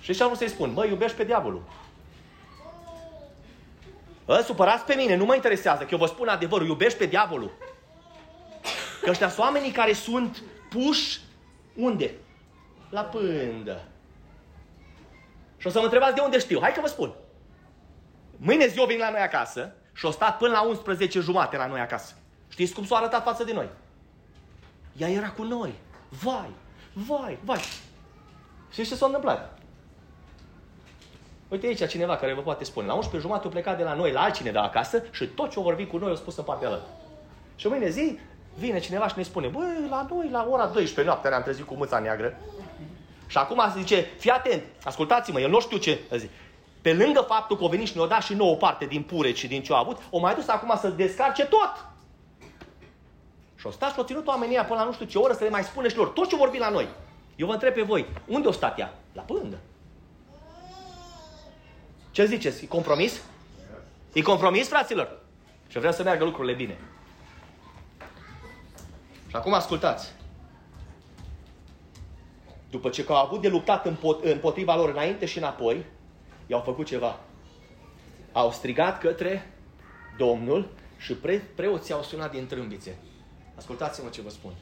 [0.01, 0.73] Și ce am vrut să-i spun?
[0.73, 1.63] Mă, iubești pe diavolul.
[4.29, 7.51] Ă, supărați pe mine, nu mă interesează, că eu vă spun adevărul, iubești pe diavolul.
[9.03, 11.21] Că ăștia sunt oamenii care sunt puși
[11.75, 12.11] unde?
[12.91, 13.85] La pândă.
[15.57, 16.61] Și o să mă întrebați de unde știu.
[16.61, 17.13] Hai că vă spun.
[18.37, 21.67] Mâine zi o vin la noi acasă și o stat până la 11 jumate la
[21.67, 22.15] noi acasă.
[22.49, 23.69] Știți cum s-a arătat față de noi?
[24.97, 25.75] Ea era cu noi.
[26.09, 26.51] Vai,
[26.93, 27.61] vai, vai.
[28.71, 29.59] Și ce s-a întâmplat?
[31.49, 32.87] Uite aici cineva care vă poate spune.
[32.87, 35.63] La 11 jumate o plecat de la noi la altcineva acasă și tot ce o
[35.63, 36.87] vorbi cu noi o spus în partea altă.
[37.57, 38.19] Și mâine zi
[38.59, 41.75] vine cineva și ne spune, băi, la noi la ora 12 noaptea ne-am trezit cu
[41.75, 42.39] mâța neagră.
[43.27, 46.01] Și acum se zice, fii atent, ascultați-mă, el nu știu ce.
[46.11, 46.31] Zice,
[46.83, 49.47] pe lângă faptul că o venit și ne-o dat și nouă parte din pure și
[49.47, 51.87] din ce a avut, o mai dus acum să descarce tot.
[53.57, 55.51] Și o stat și o ținut oamenii până la nu știu ce oră să le
[55.51, 56.89] mai spune și lor tot ce vorbi la noi.
[57.37, 58.95] Eu vă întreb pe voi, unde o stat ea?
[59.13, 59.59] La pândă.
[62.11, 62.65] Ce ziceți?
[62.65, 63.23] E compromis?
[64.13, 65.21] E compromis, fraților?
[65.69, 66.79] Și vreau să meargă lucrurile bine.
[69.29, 70.13] Și acum ascultați.
[72.71, 73.87] După ce au avut de luptat
[74.23, 75.85] împotriva lor înainte și înapoi,
[76.53, 77.19] i-au făcut ceva.
[78.33, 79.53] Au strigat către
[80.17, 82.97] Domnul și pre- preoții au sunat din trâmbițe.
[83.57, 84.53] Ascultați-mă ce vă spun.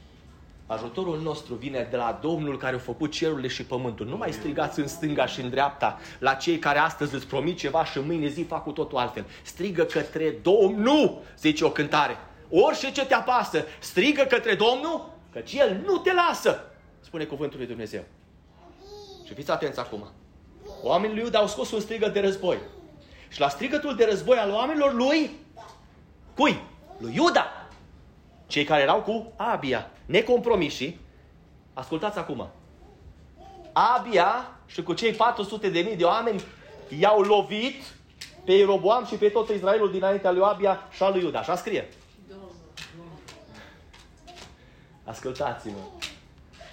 [0.67, 4.07] Ajutorul nostru vine de la Domnul care a făcut cerurile și pământul.
[4.07, 7.85] Nu mai strigați în stânga și în dreapta la cei care astăzi îți promit ceva
[7.85, 9.25] și mâine zi fac cu totul altfel.
[9.43, 12.17] Strigă către Domnul, zice o cântare.
[12.51, 17.67] Orice ce te apasă, strigă către Domnul, căci El nu te lasă, spune cuvântul lui
[17.67, 18.05] Dumnezeu.
[19.27, 20.09] Și fiți atenți acum.
[20.83, 22.59] Oamenii lui Iuda au scos un strigăt de război.
[23.29, 25.31] Și la strigătul de război al oamenilor lui,
[26.35, 26.63] cui?
[26.99, 27.47] Lui Iuda.
[28.47, 30.99] Cei care erau cu Abia, necompromiși.
[31.75, 32.49] Ascultați acum.
[33.73, 36.43] Abia și cu cei 400 de mii de oameni
[36.99, 37.83] i-au lovit
[38.45, 41.39] pe Ieroboam și pe tot Israelul dinaintea lui Abia și al lui Iuda.
[41.39, 41.89] Așa scrie.
[45.05, 46.10] Ascultați-mă.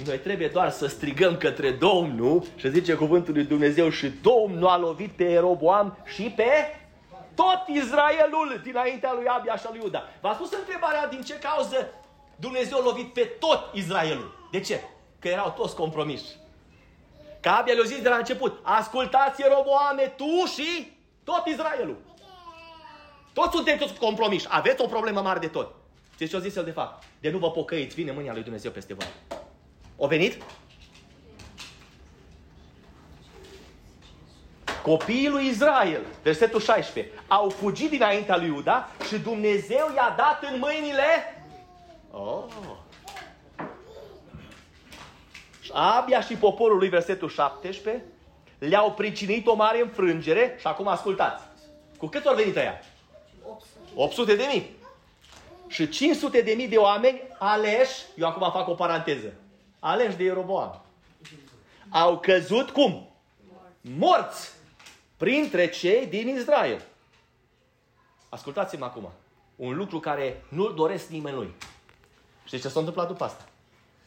[0.05, 4.77] Noi trebuie doar să strigăm către Domnul și zice cuvântul lui Dumnezeu și Domnul a
[4.77, 6.51] lovit pe Eroboam și pe
[7.35, 10.03] tot Israelul dinaintea lui Abia și lui Iuda.
[10.21, 11.89] V-a spus întrebarea din ce cauză
[12.35, 14.47] Dumnezeu a lovit pe tot Israelul.
[14.51, 14.81] De ce?
[15.19, 16.25] Că erau toți compromiși.
[17.39, 20.91] Că Abia le-a zis de la început, ascultați Roboame, tu și
[21.23, 21.97] tot Israelul.
[23.33, 24.45] Toți sunteți compromiși.
[24.49, 25.75] Aveți o problemă mare de tot.
[26.17, 27.03] Ce ce a zis el de fapt?
[27.19, 29.07] De nu vă pocăiți, vine mânia lui Dumnezeu peste voi.
[29.97, 30.43] O venit?
[34.83, 40.59] Copiii lui Israel, versetul 16, au fugit dinaintea lui Iuda și Dumnezeu i-a dat în
[40.59, 41.43] mâinile...
[42.11, 42.43] Oh.
[45.71, 48.03] Abia și poporul lui, versetul 17,
[48.57, 51.43] le-au pricinit o mare înfrângere și acum ascultați.
[51.97, 52.81] Cu cât ori venit ăia?
[53.95, 54.75] 800 de mii.
[55.67, 59.33] Și 500 de mii de oameni aleși, eu acum fac o paranteză,
[59.87, 60.81] aleși de Ieroboam.
[61.89, 63.09] Au căzut cum?
[63.81, 64.51] Morți
[65.17, 66.81] printre cei din Israel.
[68.29, 69.09] Ascultați-mă acum.
[69.55, 71.53] Un lucru care nu-l doresc nimănui.
[72.45, 73.45] Știți ce s-a întâmplat după asta?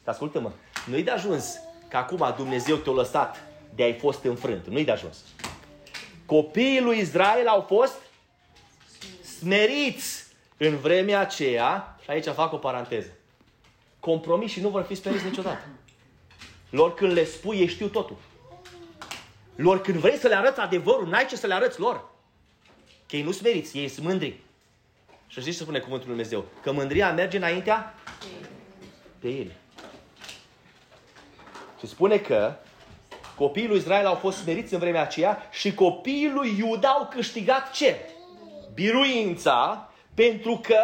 [0.04, 0.50] Ascultă-mă.
[0.86, 1.58] Nu-i de ajuns
[1.88, 3.36] că acum Dumnezeu te-a lăsat
[3.74, 4.66] de ai fost înfrânt.
[4.66, 5.16] Nu-i de ajuns.
[6.26, 7.94] Copiii lui Israel au fost
[9.38, 10.26] smeriți
[10.56, 13.10] în vremea aceea, și aici fac o paranteză,
[14.00, 15.64] compromis și nu vor fi speriți niciodată.
[16.70, 18.16] Lor când le spui, ei știu totul.
[19.54, 22.08] Lor când vrei să le arăți adevărul, n-ai ce să le arăți lor.
[23.08, 24.40] Că ei nu smeriți, ei sunt mândri.
[25.26, 26.44] Și știți ce spune cuvântul lui Dumnezeu?
[26.62, 27.94] Că mândria merge înaintea
[29.20, 29.50] de ei.
[31.78, 32.54] Și spune că
[33.36, 37.70] copiii lui Israel au fost smeriți în vremea aceea și copiii lui Iuda au câștigat
[37.70, 37.96] ce?
[38.74, 40.80] Biruința pentru că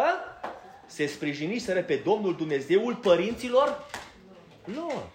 [0.87, 3.85] se sprijiniseră pe Domnul Dumnezeul părinților
[4.63, 5.09] lor.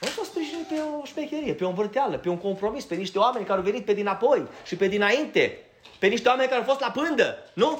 [0.00, 3.44] Nu s-au sprijinit pe o șmecherie, pe o învârteală, pe un compromis, pe niște oameni
[3.44, 5.58] care au venit pe dinapoi și pe dinainte,
[5.98, 7.70] pe niște oameni care au fost la pândă, nu?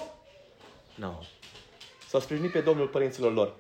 [0.95, 1.07] Nu.
[1.07, 1.13] No.
[2.09, 3.55] S-au sprijinit pe Domnul părinților lor.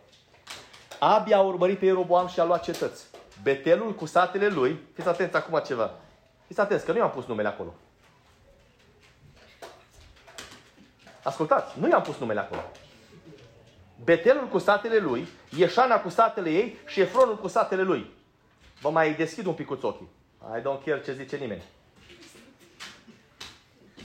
[0.98, 3.04] Abia a urmărit pe Ieroboam și a luat cetăți.
[3.42, 5.94] Betelul cu satele lui, fiți atenți acum ceva.
[6.46, 7.74] Fiți atenți că nu i-am pus numele acolo.
[11.22, 12.62] Ascultați, nu i-am pus numele acolo.
[14.04, 18.10] Betelul cu satele lui, Ieșana cu satele ei și Efronul cu satele lui.
[18.80, 20.08] Vă mai deschid un pic cu ochii.
[20.56, 21.62] I don't care ce zice nimeni.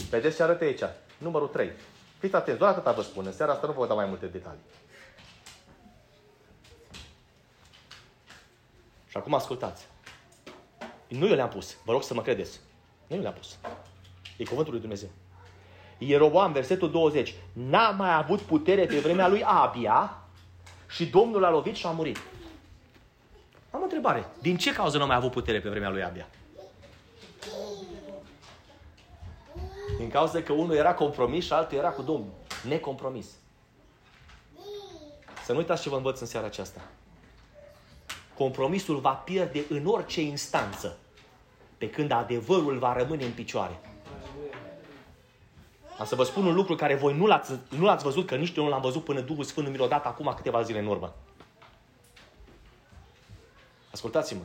[0.10, 0.82] Vedeți ce arată aici?
[1.18, 1.72] Numărul 3.
[2.20, 3.26] Fiți atenți, doar atâta vă spun.
[3.26, 4.60] În seara asta nu vă dau mai multe detalii.
[9.08, 9.88] Și acum ascultați.
[11.08, 11.78] Nu eu le-am pus.
[11.86, 12.60] Vă rog să mă credeți.
[13.08, 13.58] Nu eu le-am pus.
[14.38, 15.10] E cuvântul lui Dumnezeu.
[15.98, 20.18] Ieroboam, versetul 20, n-a mai avut putere pe vremea lui Abia
[20.89, 22.18] și Domnul a lovit și a murit.
[23.72, 24.26] Am o întrebare.
[24.41, 26.28] Din ce cauză nu a mai avut putere pe vremea lui Abia?
[29.98, 32.32] Din cauza că unul era compromis și altul era cu Domnul.
[32.68, 33.28] Necompromis.
[35.43, 36.82] Să nu uitați ce vă învăț în seara aceasta.
[38.38, 40.98] Compromisul va pierde în orice instanță,
[41.78, 43.80] pe când adevărul va rămâne în picioare.
[46.00, 48.58] Am să vă spun un lucru care voi nu l-ați, nu l-ați văzut, că nici
[48.58, 51.14] eu nu l-am văzut până Duhul Sfânt mi l-a dat acum câteva zile în urmă.
[53.91, 54.41] Ascultați-mă.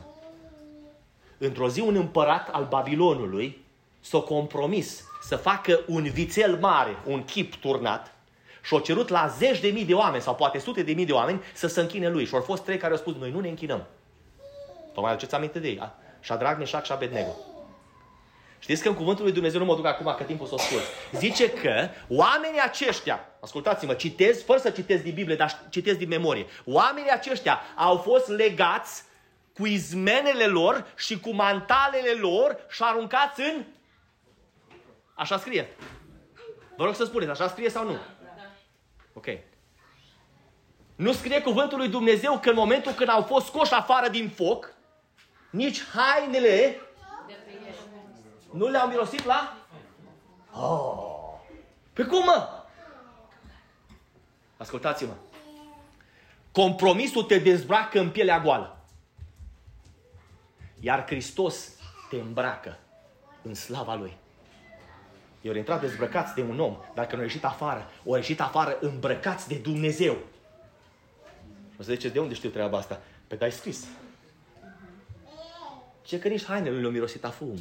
[1.37, 3.65] Într-o zi un împărat al Babilonului
[3.99, 8.15] s-a compromis să facă un vițel mare, un chip turnat,
[8.63, 11.41] și-a cerut la zeci de mii de oameni, sau poate sute de mii de oameni,
[11.53, 12.25] să se închine lui.
[12.25, 13.83] Și au fost trei care au spus, noi nu ne închinăm.
[14.93, 15.91] Vă mai aduceți aminte de ei?
[16.19, 17.35] Shadrach, Meșac și Abednego.
[18.63, 20.83] Știți că în cuvântul lui Dumnezeu nu mă duc acum că timpul s-o scurs.
[21.11, 26.45] Zice că oamenii aceștia, ascultați-mă, citez, fără să citez din Biblie, dar citez din memorie.
[26.65, 29.03] Oamenii aceștia au fost legați
[29.53, 33.63] cu izmenele lor și cu mantalele lor și aruncați în...
[35.13, 35.69] Așa scrie.
[36.77, 37.97] Vă rog să spuneți, așa scrie sau nu?
[39.13, 39.25] Ok.
[40.95, 44.73] Nu scrie cuvântul lui Dumnezeu că în momentul când au fost scoși afară din foc,
[45.49, 46.79] nici hainele
[48.53, 49.57] nu le-au mirosit la?
[50.51, 51.13] Oh.
[51.93, 52.49] Pe cum, mă?
[54.57, 55.13] Ascultați-mă.
[56.51, 58.77] Compromisul te dezbracă în pielea goală.
[60.79, 61.69] Iar Hristos
[62.09, 62.77] te îmbracă
[63.41, 64.17] în slava Lui.
[65.41, 68.77] Eu au intrat dezbrăcați de un om, dacă nu au ieșit afară, au ieșit afară
[68.79, 70.17] îmbrăcați de Dumnezeu.
[71.79, 73.01] O să ziceți, de unde știu treaba asta?
[73.27, 73.87] Pe că ai scris.
[76.01, 77.59] Ce că nici hainele lui le-au mirosit a fum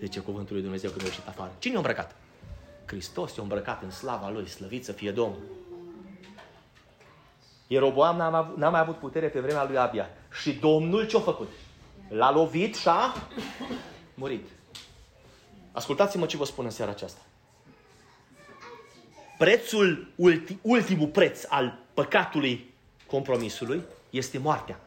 [0.00, 1.52] zice cuvântul lui Dumnezeu când a ieșit afară.
[1.58, 2.16] Cine i-a îmbrăcat?
[2.86, 5.42] Hristos i-a îmbrăcat în slava Lui, slăvit să fie Domnul.
[7.66, 10.10] Ieroboam n-a, mai, n-a mai avut putere pe vremea lui Abia.
[10.40, 11.48] Și Domnul ce-a făcut?
[12.08, 13.14] L-a lovit și a
[14.14, 14.48] murit.
[15.72, 17.20] Ascultați-mă ce vă spun în seara aceasta.
[19.38, 22.74] prețul, ulti, ultimul preț al păcatului
[23.06, 24.80] compromisului este moartea.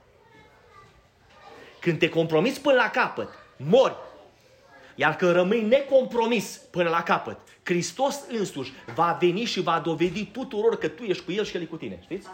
[1.79, 3.95] Când te compromiți până la capăt, mori.
[4.95, 10.77] Iar când rămâi necompromis până la capăt, Hristos însuși va veni și va dovedi tuturor
[10.77, 11.99] că tu ești cu El și El e cu tine.
[12.03, 12.27] Știți?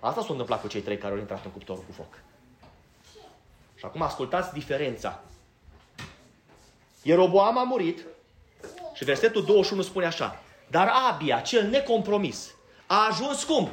[0.00, 2.18] Asta s-a întâmplat cu cei trei care au intrat în cuptorul cu foc.
[3.74, 5.22] Și acum ascultați diferența.
[7.02, 8.06] Ieroboam a murit
[8.94, 10.42] și versetul 21 spune așa.
[10.70, 12.54] Dar Abia, cel necompromis,
[12.86, 13.68] a ajuns cum?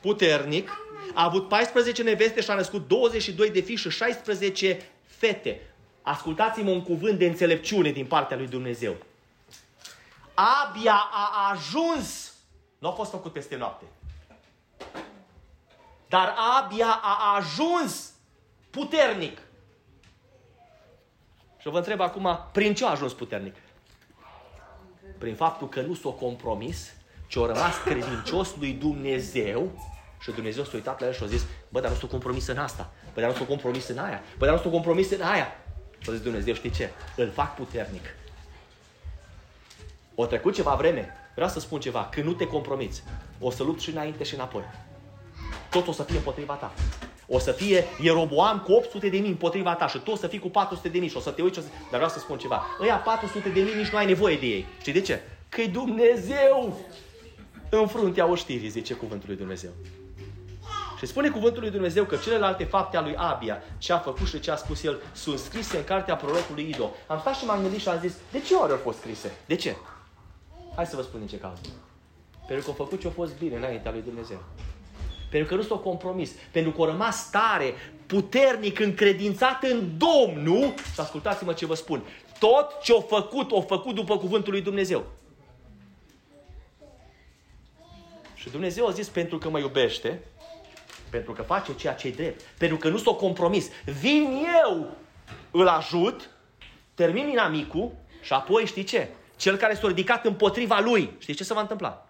[0.00, 0.70] Puternic,
[1.14, 5.60] a avut 14 neveste și a născut 22 de fii și 16 fete.
[6.08, 8.96] Ascultați-mă un cuvânt de înțelepciune din partea lui Dumnezeu.
[10.34, 12.34] Abia a ajuns,
[12.78, 13.84] nu a fost făcut peste noapte,
[16.08, 18.10] dar abia a ajuns
[18.70, 19.38] puternic.
[21.58, 23.54] Și vă întreb acum, prin ce a ajuns puternic?
[25.18, 26.92] Prin faptul că nu s-a compromis,
[27.26, 29.70] ci a rămas credincios lui Dumnezeu
[30.20, 32.58] și Dumnezeu s-a uitat la el și a zis, bă, dar nu s-a compromis în
[32.58, 35.60] asta, bă, dar nu s-a compromis în aia, bă, dar nu s-a compromis în aia.
[36.06, 36.90] Și a zis Dumnezeu, știi ce?
[37.16, 38.04] Îl fac puternic.
[40.14, 43.02] O trecut ceva vreme, vreau să spun ceva, când nu te compromiți,
[43.40, 44.62] o să lupți și înainte și înapoi.
[45.70, 46.72] Tot o să fie împotriva ta.
[47.26, 50.38] O să fie Ieroboam cu 800 de mii împotriva ta și tu o să fii
[50.38, 51.58] cu 400 de mii și o să te uiți.
[51.58, 51.64] Să...
[51.64, 52.62] Dar vreau să spun ceva.
[52.80, 54.66] Ăia 400 de mii nici nu ai nevoie de ei.
[54.80, 55.20] Știi de ce?
[55.48, 56.80] că e Dumnezeu
[57.70, 59.70] în fruntea oștirii, zice cuvântul lui Dumnezeu.
[60.98, 64.40] Și spune cuvântul lui Dumnezeu că celelalte fapte a lui Abia, ce a făcut și
[64.40, 66.90] ce a spus el, sunt scrise în cartea prorocului Ido.
[67.06, 69.32] Am stat și m-am gândit și am zis, de ce ori au fost scrise?
[69.46, 69.76] De ce?
[70.74, 71.60] Hai să vă spun din ce cauză.
[72.46, 74.42] Pentru că au făcut ce a fost bine înaintea lui Dumnezeu.
[75.30, 76.30] Pentru că nu s-au compromis.
[76.50, 77.74] Pentru că au rămas tare,
[78.06, 80.74] puternic, încredințat în Domnul.
[80.94, 82.02] Și ascultați-mă ce vă spun.
[82.38, 85.04] Tot ce au făcut, au făcut după cuvântul lui Dumnezeu.
[88.34, 90.20] Și Dumnezeu a zis, pentru că mă iubește,
[91.16, 94.96] pentru că face ceea ce e drept, pentru că nu s-o compromis, vin eu,
[95.50, 96.30] îl ajut,
[96.94, 97.92] termin inamicul
[98.22, 99.08] și apoi știi ce?
[99.36, 102.08] Cel care s-a ridicat împotriva lui, știi ce se va întâmpla?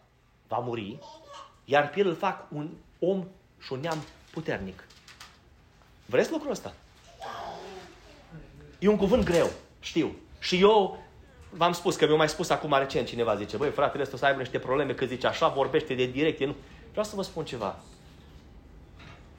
[0.49, 0.99] Va muri,
[1.65, 3.27] iar pe el îl fac un om
[3.59, 3.99] și un neam
[4.31, 4.85] puternic.
[6.07, 6.75] Vreți lucrul ăsta?
[8.79, 9.51] E un cuvânt greu,
[9.81, 10.17] știu.
[10.39, 11.05] Și eu
[11.51, 14.25] v-am spus, că mi-a mai spus acum recent cineva, zice, băi, fratele ăsta o să
[14.25, 16.41] aibă niște probleme, că zice așa, vorbește de direct.
[16.41, 16.55] Nu...
[16.91, 17.79] Vreau să vă spun ceva.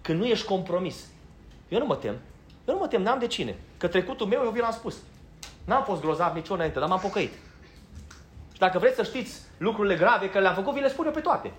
[0.08, 1.06] Când nu ești compromis,
[1.70, 2.16] eu nu mă tem.
[2.66, 3.56] Eu nu mă tem, n-am de cine.
[3.78, 4.98] Că trecutul meu, eu vi l-am spus.
[5.66, 7.34] N-am fost grozav nici înainte, dar m-am pocăit.
[8.54, 11.20] Și dacă vreți să știți lucrurile grave că le-am făcut, vi le spun eu pe
[11.20, 11.52] toate.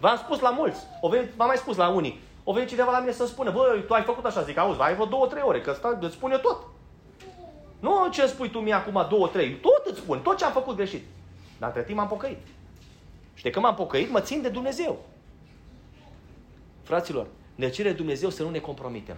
[0.00, 0.80] V-am spus la mulți.
[1.00, 2.20] O venit, v-am mai spus la unii.
[2.44, 4.94] O venit cineva la mine să spună, băi, tu ai făcut așa, zic, auzi, ai
[4.94, 6.64] vreo două, trei ore, că ăsta îți spun eu tot.
[7.80, 10.76] Nu ce spui tu mie acum două, trei, tot îți spun, tot ce am făcut
[10.76, 11.04] greșit.
[11.58, 12.38] Dar între timp m-am pocăit.
[13.34, 15.04] Și de când m-am pocăit, mă țin de Dumnezeu.
[16.82, 19.16] Fraților, ne cere Dumnezeu să nu ne compromitem.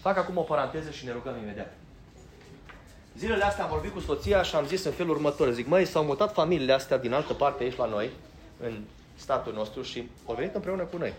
[0.00, 1.72] Fac acum o paranteză și ne rugăm imediat.
[3.18, 5.50] Zilele astea am vorbit cu soția și am zis în felul următor.
[5.52, 8.10] Zic, măi, s-au mutat familiile astea din altă parte aici la noi,
[8.60, 8.80] în
[9.14, 11.12] statul nostru și au venit împreună cu noi.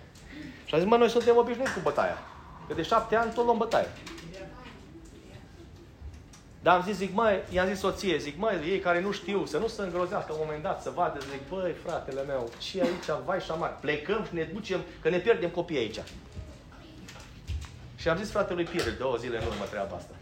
[0.65, 2.17] Și am zis, mă, noi suntem obișnuiți cu bătaia.
[2.67, 3.88] Că de șapte ani tot luăm bătaie.
[6.66, 9.57] Dar am zis, zic, măi, i-am zis soție, zic, măi, ei care nu știu, să
[9.57, 13.39] nu se îngrozească un moment dat, să vadă, zic, băi, fratele meu, ce aici, vai
[13.39, 16.01] și amar, plecăm și ne ducem, că ne pierdem copiii aici.
[17.95, 20.13] Și am zis fratelui Pierre, două zile în urmă treaba asta.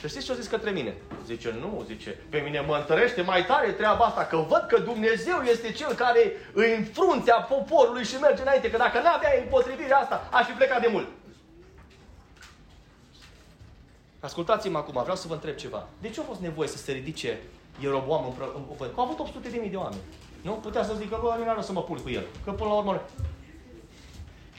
[0.00, 0.94] Și știți ce a zis către mine?
[1.26, 5.40] Zice, nu, zice, pe mine mă întărește mai tare treaba asta, că văd că Dumnezeu
[5.42, 10.28] este Cel care îi în fruntea poporului și merge înainte, că dacă n-avea împotrivirea asta,
[10.32, 11.06] aș fi plecat de mult.
[14.20, 15.88] Ascultați-mă acum, vreau să vă întreb ceva.
[16.00, 17.40] De ce a fost nevoie să se ridice
[17.80, 18.94] Ieroboam în, în cuvânt?
[18.94, 20.00] Că au avut 800 de mii de oameni.
[20.42, 20.52] Nu?
[20.52, 22.26] Putea să zică, bă, nu să mă pun cu el.
[22.44, 23.02] Că până la urmă...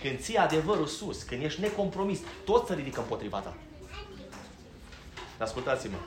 [0.01, 3.53] Când ții adevărul sus, când ești necompromis, tot se ridică împotriva ta.
[5.38, 5.97] Ascultați-mă.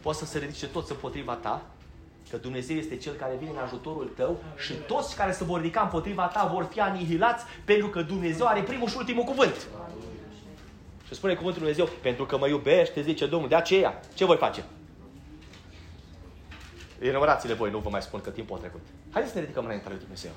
[0.00, 1.62] Poți să se ridice toți împotriva ta,
[2.30, 5.80] că Dumnezeu este Cel care vine în ajutorul tău și toți care se vor ridica
[5.80, 9.66] împotriva ta vor fi anihilați pentru că Dumnezeu are primul și ultimul cuvânt.
[11.10, 14.36] Și spune cuvântul Lui Dumnezeu, pentru că mă iubește, zice Domnul, de aceea, ce voi
[14.36, 14.64] face?
[16.98, 18.80] Enumărați-le voi, nu vă mai spun că timpul a trecut.
[19.10, 20.30] Haideți să ne ridicăm înaintea Lui Dumnezeu.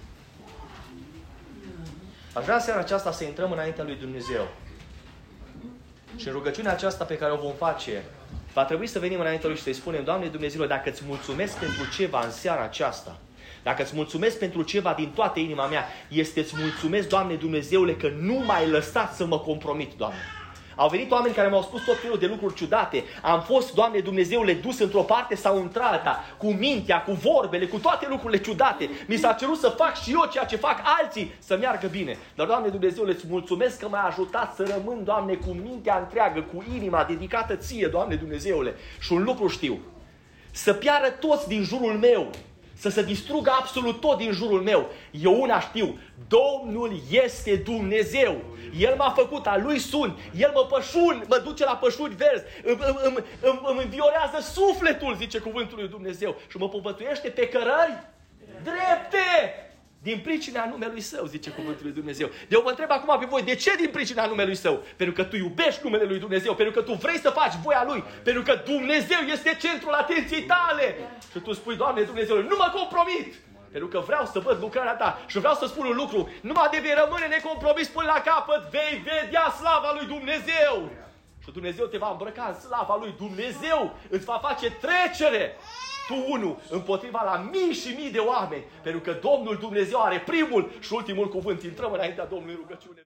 [2.34, 4.48] Aș vrea în seara aceasta să intrăm înaintea Lui Dumnezeu.
[6.16, 8.04] Și în rugăciunea aceasta pe care o vom face,
[8.54, 11.90] va trebui să venim înaintea Lui și să-i spunem, Doamne Dumnezeu, dacă îți mulțumesc pentru
[11.96, 13.18] ceva în seara aceasta,
[13.64, 18.10] dacă îți mulțumesc pentru ceva din toată inima mea, este îți mulțumesc, Doamne Dumnezeule, că
[18.20, 20.20] nu m-ai lăsat să mă compromit, Doamne.
[20.76, 23.04] Au venit oameni care mi-au spus tot felul de lucruri ciudate.
[23.22, 28.08] Am fost, Doamne Dumnezeule, dus într-o parte sau într-alta, cu mintea, cu vorbele, cu toate
[28.10, 28.90] lucrurile ciudate.
[29.08, 32.18] Mi s-a cerut să fac și eu ceea ce fac alții, să meargă bine.
[32.36, 36.64] Dar, Doamne Dumnezeule, îți mulțumesc că m-ai ajutat să rămân, Doamne, cu mintea întreagă, cu
[36.76, 38.76] inima dedicată ție, Doamne Dumnezeule.
[39.00, 39.80] Și un lucru știu,
[40.52, 42.30] să piară toți din jurul meu,
[42.84, 44.90] să se distrugă absolut tot din jurul meu.
[45.12, 48.42] Eu una știu, Domnul este Dumnezeu.
[48.78, 52.78] El m-a făcut, a Lui sunt, El mă pășun, mă duce la pășuni verzi, îmi,
[53.04, 58.04] îmi, îmi, îmi înviorează sufletul, zice cuvântul lui Dumnezeu, și mă povățuiește pe cărări
[58.64, 59.28] drepte.
[60.04, 62.28] Din pricina numelui Său, zice cuvântul lui Dumnezeu.
[62.28, 64.84] De eu vă întreb acum pe voi, de ce din pricina numelui Său?
[64.96, 68.04] Pentru că tu iubești numele lui Dumnezeu, pentru că tu vrei să faci voia Lui,
[68.24, 70.96] pentru că Dumnezeu este centrul atenției tale.
[71.32, 73.34] Și tu spui, Doamne Dumnezeu, nu mă compromit!
[73.72, 76.30] Pentru că vreau să văd lucrarea ta și vreau să spun un lucru.
[76.42, 80.92] Numai de vei rămâne necompromis până la capăt, vei vedea slava lui Dumnezeu.
[81.44, 83.98] Și Dumnezeu te va îmbrăca în slava lui Dumnezeu.
[84.10, 85.58] Îți va face trecere
[86.14, 90.72] tu unul împotriva la mii și mii de oameni, pentru că Domnul Dumnezeu are primul
[90.80, 91.64] și ultimul cuvânt.
[91.64, 93.02] Intrăm înaintea Domnului rugăciune.